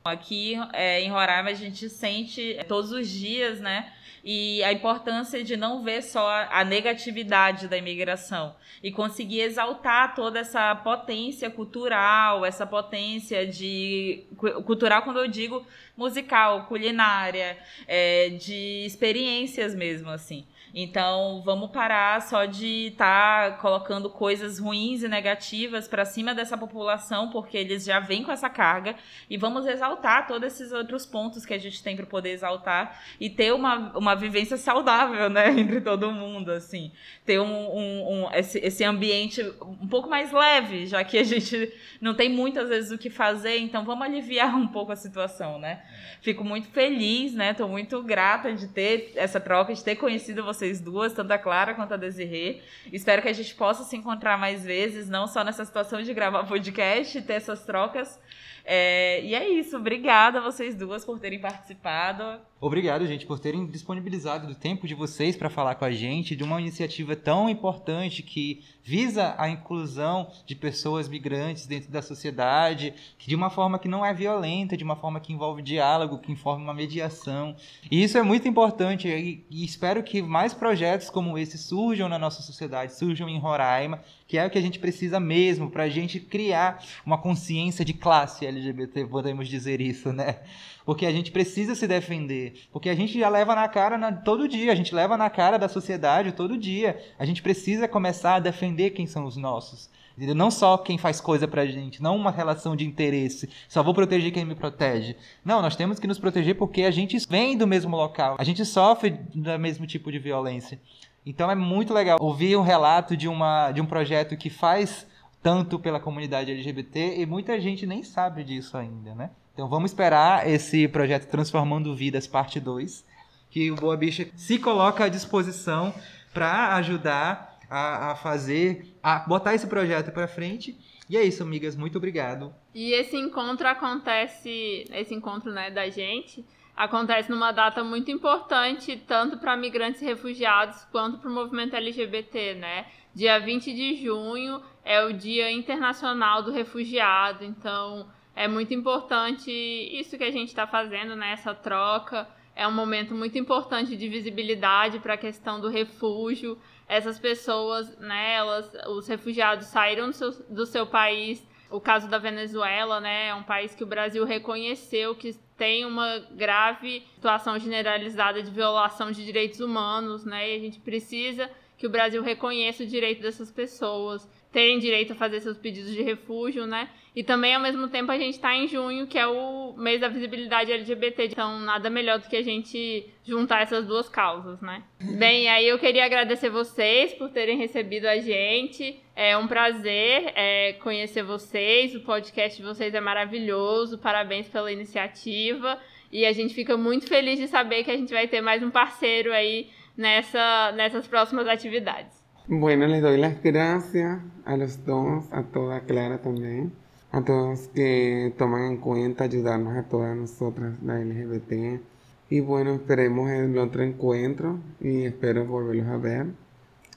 Aqui 0.04 0.56
é, 0.74 1.00
em 1.02 1.12
Roraima 1.12 1.50
a 1.50 1.54
gente 1.54 1.88
sente 1.90 2.58
todos 2.68 2.92
os 2.92 3.08
dias, 3.08 3.60
né? 3.60 3.94
E 4.24 4.64
a 4.64 4.72
importância 4.72 5.44
de 5.44 5.58
não 5.58 5.84
ver 5.84 6.02
só 6.02 6.48
a 6.50 6.64
negatividade 6.64 7.68
da 7.68 7.78
imigração 7.78 8.56
e 8.82 8.92
conseguir 8.92 9.42
exaltar 9.42 10.16
toda 10.16 10.40
essa 10.40 10.76
potência 10.76 11.50
cultural, 11.50 12.46
essa 12.46 12.66
potência 12.66 13.46
de. 13.46 14.24
cultural, 14.66 15.02
quando 15.02 15.20
eu 15.20 15.28
digo 15.28 15.66
musical, 16.02 16.66
culinária, 16.66 17.58
é, 17.88 18.30
de 18.30 18.84
experiências 18.86 19.76
mesmo, 19.76 20.10
assim. 20.10 20.46
Então, 20.74 21.42
vamos 21.44 21.70
parar 21.70 22.22
só 22.22 22.46
de 22.46 22.88
estar 22.88 23.52
tá 23.52 23.58
colocando 23.58 24.10
coisas 24.10 24.58
ruins 24.58 25.04
e 25.04 25.08
negativas 25.08 25.86
para 25.86 26.06
cima 26.06 26.34
dessa 26.34 26.58
população, 26.58 27.30
porque 27.30 27.58
eles 27.58 27.84
já 27.84 28.00
vêm 28.00 28.24
com 28.24 28.32
essa 28.32 28.50
carga, 28.50 28.96
e 29.30 29.38
vamos 29.38 29.68
exaltar 29.68 30.28
todos 30.28 30.48
esses 30.48 30.72
outros 30.72 31.06
pontos 31.06 31.46
que 31.46 31.54
a 31.54 31.58
gente 31.58 31.84
tem 31.84 31.96
para 31.96 32.06
poder 32.06 32.30
exaltar 32.30 33.04
e 33.20 33.30
ter 33.30 33.54
uma, 33.54 33.98
uma 33.98 34.16
vivência 34.16 34.56
saudável, 34.56 35.30
né, 35.30 35.52
entre 35.60 35.82
todo 35.82 36.10
mundo, 36.10 36.52
assim. 36.52 36.92
Ter 37.26 37.40
um, 37.40 37.46
um, 37.46 38.24
um 38.24 38.34
esse, 38.34 38.58
esse 38.60 38.84
ambiente 38.84 39.42
um 39.62 39.88
pouco 39.88 40.10
mais 40.10 40.32
leve, 40.32 40.86
já 40.86 41.04
que 41.04 41.18
a 41.18 41.24
gente 41.24 41.74
não 42.00 42.14
tem 42.14 42.30
muitas 42.30 42.70
vezes 42.70 42.92
o 42.92 42.98
que 42.98 43.10
fazer, 43.10 43.58
então 43.58 43.84
vamos 43.84 44.06
aliviar 44.06 44.56
um 44.56 44.68
pouco 44.68 44.94
a 44.94 44.96
situação, 44.96 45.60
né? 45.60 45.84
Fico 46.22 46.44
muito 46.44 46.70
feliz, 46.70 47.34
né? 47.34 47.54
Tô 47.54 47.68
muito 47.68 48.02
grata 48.04 48.54
de 48.54 48.68
ter 48.68 49.12
essa 49.16 49.40
troca, 49.40 49.74
de 49.74 49.84
ter 49.84 49.96
conhecido 49.96 50.44
você 50.44 50.62
vocês 50.62 50.80
duas, 50.80 51.12
tanto 51.14 51.32
a 51.32 51.40
Clara 51.40 51.74
quanto 51.74 51.96
a 51.96 51.98
Desirê. 51.98 52.62
Espero 52.94 53.22
que 53.22 53.28
a 53.28 53.34
gente 53.34 53.56
possa 53.56 53.84
se 53.84 53.98
encontrar 53.98 54.38
mais 54.38 54.64
vezes, 54.64 55.10
não 55.10 55.26
só 55.26 55.44
nessa 55.44 55.66
situação 55.66 56.04
de 56.04 56.14
gravar 56.14 56.44
podcast, 56.48 57.20
ter 57.24 57.34
essas 57.34 57.66
trocas. 57.66 58.20
É, 58.64 59.22
e 59.24 59.34
é 59.34 59.50
isso. 59.50 59.76
Obrigada 59.78 60.38
a 60.38 60.42
vocês 60.42 60.76
duas 60.76 61.04
por 61.04 61.20
terem 61.20 61.40
participado. 61.40 62.40
Obrigado, 62.64 63.08
gente, 63.08 63.26
por 63.26 63.40
terem 63.40 63.66
disponibilizado 63.66 64.46
do 64.46 64.54
tempo 64.54 64.86
de 64.86 64.94
vocês 64.94 65.36
para 65.36 65.50
falar 65.50 65.74
com 65.74 65.84
a 65.84 65.90
gente 65.90 66.36
de 66.36 66.44
uma 66.44 66.62
iniciativa 66.62 67.16
tão 67.16 67.50
importante 67.50 68.22
que 68.22 68.64
visa 68.84 69.34
a 69.36 69.50
inclusão 69.50 70.30
de 70.46 70.56
pessoas 70.56 71.10
migrantes 71.10 71.66
dentro 71.66 71.92
da 71.92 72.04
sociedade, 72.04 72.94
de 73.18 73.36
uma 73.36 73.50
forma 73.50 73.80
que 73.80 73.88
não 73.88 74.06
é 74.06 74.14
violenta, 74.14 74.78
de 74.78 74.84
uma 74.84 74.96
forma 74.96 75.20
que 75.20 75.34
envolve 75.34 75.64
diálogo, 75.64 76.20
que 76.20 76.32
informa 76.32 76.64
uma 76.64 76.74
mediação. 76.74 77.56
E 77.90 78.04
isso 78.04 78.20
é 78.20 78.22
muito 78.22 78.48
importante 78.48 79.08
e, 79.08 79.44
e 79.50 79.66
espero 79.66 80.04
que 80.04 80.22
mais 80.22 80.54
projetos 80.54 81.10
como 81.10 81.40
esse 81.40 81.58
surjam 81.58 82.08
na 82.08 82.20
nossa 82.20 82.44
sociedade, 82.44 82.94
surjam 82.94 83.28
em 83.28 83.40
Roraima, 83.40 84.04
que 84.28 84.38
é 84.38 84.46
o 84.46 84.52
que 84.52 84.60
a 84.60 84.62
gente 84.62 84.78
precisa 84.78 85.20
mesmo 85.20 85.72
para 85.72 85.84
a 85.86 85.90
gente 85.90 86.20
criar 86.20 86.86
uma 87.04 87.18
consciência 87.18 87.84
de 87.84 87.94
classe 87.94 88.46
LGBT, 88.46 89.06
podemos 89.06 89.48
dizer 89.48 89.82
isso, 89.82 90.14
né? 90.14 90.42
Porque 90.86 91.06
a 91.06 91.12
gente 91.12 91.32
precisa 91.32 91.76
se 91.76 91.88
defender, 91.88 92.68
porque 92.72 92.90
a 92.90 92.96
gente 92.96 93.20
já 93.20 93.30
leva 93.30 93.56
na 93.56 93.68
cara 93.68 93.98
na, 93.98 94.12
todo 94.12 94.48
dia, 94.48 94.72
a 94.72 94.76
gente 94.76 94.94
leva 94.94 95.18
na 95.18 95.30
cara 95.30 95.58
da 95.58 95.68
sociedade 95.68 96.32
todo 96.32 96.58
dia. 96.58 97.00
A 97.18 97.26
gente 97.26 97.42
precisa 97.42 97.88
começar 97.88 98.36
a 98.36 98.40
defender 98.40 98.92
quem 98.92 99.06
são 99.06 99.26
os 99.26 99.38
nossos. 99.38 99.90
Entendeu? 100.16 100.36
Não 100.36 100.52
só 100.52 100.78
quem 100.78 100.98
faz 100.98 101.22
coisa 101.22 101.48
pra 101.48 101.66
gente, 101.66 102.04
não 102.04 102.16
uma 102.16 102.32
relação 102.32 102.76
de 102.76 102.86
interesse, 102.86 103.50
só 103.68 103.82
vou 103.82 103.94
proteger 103.94 104.32
quem 104.32 104.46
me 104.46 104.56
protege. 104.56 105.16
Não, 105.44 105.62
nós 105.62 105.76
temos 105.76 106.00
que 106.00 106.08
nos 106.08 106.20
proteger 106.20 106.56
porque 106.56 106.84
a 106.84 106.92
gente 106.92 107.18
vem 107.30 107.58
do 107.58 107.66
mesmo 107.66 107.96
local, 107.96 108.36
a 108.38 108.44
gente 108.44 108.64
sofre 108.66 109.12
do 109.34 109.58
mesmo 109.58 109.88
tipo 109.88 110.12
de 110.12 110.20
violência. 110.20 110.80
Então 111.26 111.50
é 111.50 111.56
muito 111.56 111.94
legal 111.94 112.18
ouvir 112.20 112.58
um 112.58 112.62
relato 112.62 113.16
de, 113.16 113.28
uma, 113.28 113.72
de 113.72 113.80
um 113.80 113.86
projeto 113.86 114.36
que 114.36 114.50
faz 114.50 115.08
tanto 115.42 115.80
pela 115.80 116.00
comunidade 116.00 116.52
LGBT 116.52 117.20
e 117.20 117.26
muita 117.26 117.60
gente 117.60 117.86
nem 117.86 118.04
sabe 118.04 118.44
disso 118.44 118.78
ainda, 118.78 119.16
né? 119.16 119.32
Então 119.54 119.68
vamos 119.68 119.92
esperar 119.92 120.48
esse 120.48 120.88
projeto 120.88 121.28
Transformando 121.30 121.96
Vidas, 121.96 122.26
parte 122.26 122.60
2, 122.60 123.06
que 123.50 123.70
o 123.70 123.76
Boa 123.76 123.98
Bicha 123.98 124.28
se 124.36 124.58
coloca 124.58 125.06
à 125.06 125.10
disposição 125.10 125.94
para 126.34 126.76
ajudar 126.76 127.60
a, 127.70 128.12
a, 128.12 128.16
fazer, 128.16 128.98
a 129.04 129.20
botar 129.20 129.54
esse 129.54 129.68
projeto 129.68 130.12
para 130.12 130.28
frente. 130.28 130.78
E 131.10 131.18
é 131.18 131.24
isso, 131.24 131.44
amigas, 131.44 131.76
muito 131.76 131.98
obrigado. 131.98 132.54
E 132.74 132.94
esse 132.94 133.18
encontro 133.18 133.68
acontece, 133.68 134.86
esse 134.94 135.14
encontro 135.14 135.52
né, 135.52 135.70
da 135.70 135.90
gente, 135.90 136.46
acontece 136.76 137.30
numa 137.30 137.52
data 137.52 137.84
muito 137.84 138.10
importante, 138.10 138.96
tanto 139.06 139.38
para 139.38 139.58
migrantes 139.58 140.02
e 140.02 140.06
refugiados 140.06 140.86
quanto 140.92 141.18
para 141.18 141.30
o 141.30 141.34
movimento 141.34 141.76
LGBT, 141.76 142.56
né? 142.56 142.86
Dia 143.14 143.40
20 143.40 143.74
de 143.74 143.96
junho 144.02 144.62
é 144.86 145.04
o 145.04 145.12
Dia 145.12 145.52
Internacional 145.52 146.42
do 146.42 146.52
Refugiado, 146.52 147.44
então 147.44 148.08
é 148.36 148.48
muito 148.48 148.74
importante 148.74 149.52
isso 149.52 150.18
que 150.18 150.24
a 150.24 150.32
gente 150.32 150.50
está 150.50 150.66
fazendo, 150.66 151.16
né? 151.16 151.34
Essa 151.34 151.54
troca. 151.54 152.28
É 152.56 152.68
um 152.68 152.72
momento 152.72 153.16
muito 153.16 153.38
importante 153.38 153.96
de 153.96 154.10
visibilidade 154.10 155.00
para 155.00 155.14
a 155.14 155.18
questão 155.18 155.60
do 155.60 155.70
refúgio. 155.70 156.58
Essas 156.88 157.18
pessoas, 157.18 157.98
né, 157.98 158.36
elas, 158.36 158.72
os 158.90 159.08
refugiados 159.08 159.68
saíram 159.68 160.08
do 160.08 160.14
seu, 160.14 160.32
do 160.50 160.66
seu 160.66 160.86
país. 160.86 161.46
O 161.70 161.80
caso 161.80 162.10
da 162.10 162.18
Venezuela, 162.18 163.00
né, 163.00 163.28
é 163.28 163.36
um 163.36 163.44
país 163.44 163.74
que 163.74 163.84
o 163.84 163.88
Brasil 163.88 164.26
reconheceu 164.26 165.16
que 165.16 165.34
tem 165.58 165.86
uma 165.86 166.20
grave 166.32 167.02
situação 167.16 167.58
generalizada 167.58 168.44
de 168.44 168.52
violação 168.52 169.12
de 169.12 169.24
direitos 169.24 169.62
humanos, 169.62 170.26
né, 170.26 170.52
e 170.52 170.56
a 170.58 170.60
gente 170.60 170.80
precisa 170.82 171.50
que 171.78 171.88
o 171.88 171.90
Brasil 171.90 172.22
reconheça 172.22 172.84
o 172.84 172.86
direito 172.86 173.22
dessas 173.22 173.52
pessoas 173.52 174.30
terem 174.52 174.78
direito 174.78 175.14
a 175.14 175.16
fazer 175.16 175.40
seus 175.40 175.58
pedidos 175.58 175.92
de 175.94 176.04
refúgio, 176.04 176.68
né? 176.68 176.90
E 177.14 177.24
também, 177.24 177.54
ao 177.54 177.62
mesmo 177.62 177.90
tempo, 177.90 178.10
a 178.10 178.18
gente 178.18 178.36
está 178.36 178.56
em 178.56 178.68
junho, 178.68 179.06
que 179.06 179.20
é 179.20 179.28
o 179.28 179.74
mês 179.78 180.00
da 180.00 180.08
visibilidade 180.08 180.72
LGBT. 180.72 181.26
Então, 181.26 181.60
nada 181.60 181.90
melhor 181.90 182.20
do 182.20 182.30
que 182.30 182.38
a 182.38 182.42
gente 182.42 183.06
juntar 183.24 183.64
essas 183.64 183.86
duas 183.86 184.08
causas, 184.08 184.62
né? 184.62 184.82
Bem, 185.18 185.50
aí 185.50 185.68
eu 185.68 185.78
queria 185.78 186.06
agradecer 186.06 186.50
vocês 186.50 187.14
por 187.14 187.30
terem 187.30 187.58
recebido 187.58 188.06
a 188.06 188.18
gente. 188.18 188.98
É 189.14 189.38
um 189.38 189.46
prazer 189.46 190.32
é, 190.36 190.74
conhecer 190.82 191.24
vocês. 191.24 191.94
O 191.96 192.00
podcast 192.00 192.62
de 192.62 192.66
vocês 192.66 192.94
é 192.94 193.02
maravilhoso. 193.02 193.98
Parabéns 193.98 194.48
pela 194.48 194.72
iniciativa. 194.72 195.78
E 196.10 196.26
a 196.26 196.32
gente 196.32 196.54
fica 196.54 196.78
muito 196.78 197.08
feliz 197.08 197.38
de 197.38 197.48
saber 197.48 197.84
que 197.84 197.92
a 197.92 197.98
gente 197.98 198.14
vai 198.14 198.28
ter 198.28 198.40
mais 198.40 198.64
um 198.64 198.72
parceiro 198.72 199.34
aí 199.34 199.70
nessa, 199.98 200.72
nessas 200.74 201.08
próximas 201.08 201.48
atividades. 201.48 202.22
Bueno, 202.48 202.88
les 202.88 203.02
doy 203.02 203.18
las 203.18 203.42
gracias 203.42 204.20
a 204.46 204.58
los 204.58 204.84
dos, 204.84 205.32
a 205.32 205.44
toda 205.44 205.82
Clara 205.82 206.22
también, 206.22 206.74
a 207.12 207.22
todos 207.24 207.68
que 207.70 208.34
toman 208.38 208.64
en 208.64 208.78
cuenta 208.78 209.26
ayudarnos 209.26 209.78
a 209.78 209.84
todas 209.84 210.16
nosotras, 210.16 210.82
la 210.84 211.00
LGBT. 211.00 211.82
Y 212.30 212.40
bueno, 212.40 212.74
esperemos 212.74 213.30
el 213.30 213.58
otro 213.58 213.84
encuentro 213.84 214.60
y 214.80 215.04
espero 215.04 215.46
volverlos 215.46 215.88
a 215.88 215.98
ver. 215.98 216.28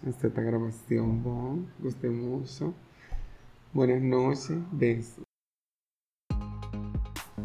Esta 0.06 0.28
grabación, 0.40 1.22
bon, 1.22 1.66
gusté 1.80 2.08
mucho. 2.10 2.74
Buenas 3.72 4.00
noches, 4.02 4.56
besos. 4.70 5.33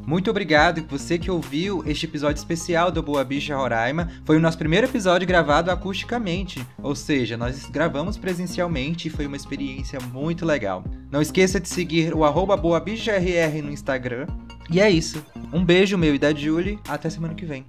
Muito 0.09 0.31
obrigado 0.31 0.83
você 0.89 1.19
que 1.19 1.29
ouviu 1.29 1.83
este 1.85 2.07
episódio 2.07 2.39
especial 2.39 2.91
do 2.91 3.03
Boa 3.03 3.23
Bicha 3.23 3.55
Roraima. 3.55 4.09
Foi 4.25 4.37
o 4.37 4.39
nosso 4.39 4.57
primeiro 4.57 4.87
episódio 4.87 5.27
gravado 5.27 5.69
acusticamente, 5.69 6.65
ou 6.81 6.95
seja, 6.95 7.37
nós 7.37 7.69
gravamos 7.69 8.17
presencialmente 8.17 9.07
e 9.07 9.11
foi 9.11 9.27
uma 9.27 9.35
experiência 9.35 9.99
muito 10.11 10.47
legal. 10.47 10.83
Não 11.11 11.21
esqueça 11.21 11.59
de 11.59 11.69
seguir 11.69 12.15
o 12.15 12.25
arroba 12.25 12.57
BoaBichaRR 12.57 13.61
no 13.61 13.69
Instagram. 13.69 14.25
E 14.71 14.81
é 14.81 14.89
isso. 14.89 15.23
Um 15.53 15.63
beijo 15.63 15.95
meu 15.95 16.15
e 16.15 16.17
da 16.17 16.33
Julie. 16.33 16.79
Até 16.87 17.07
semana 17.07 17.35
que 17.35 17.45
vem. 17.45 17.67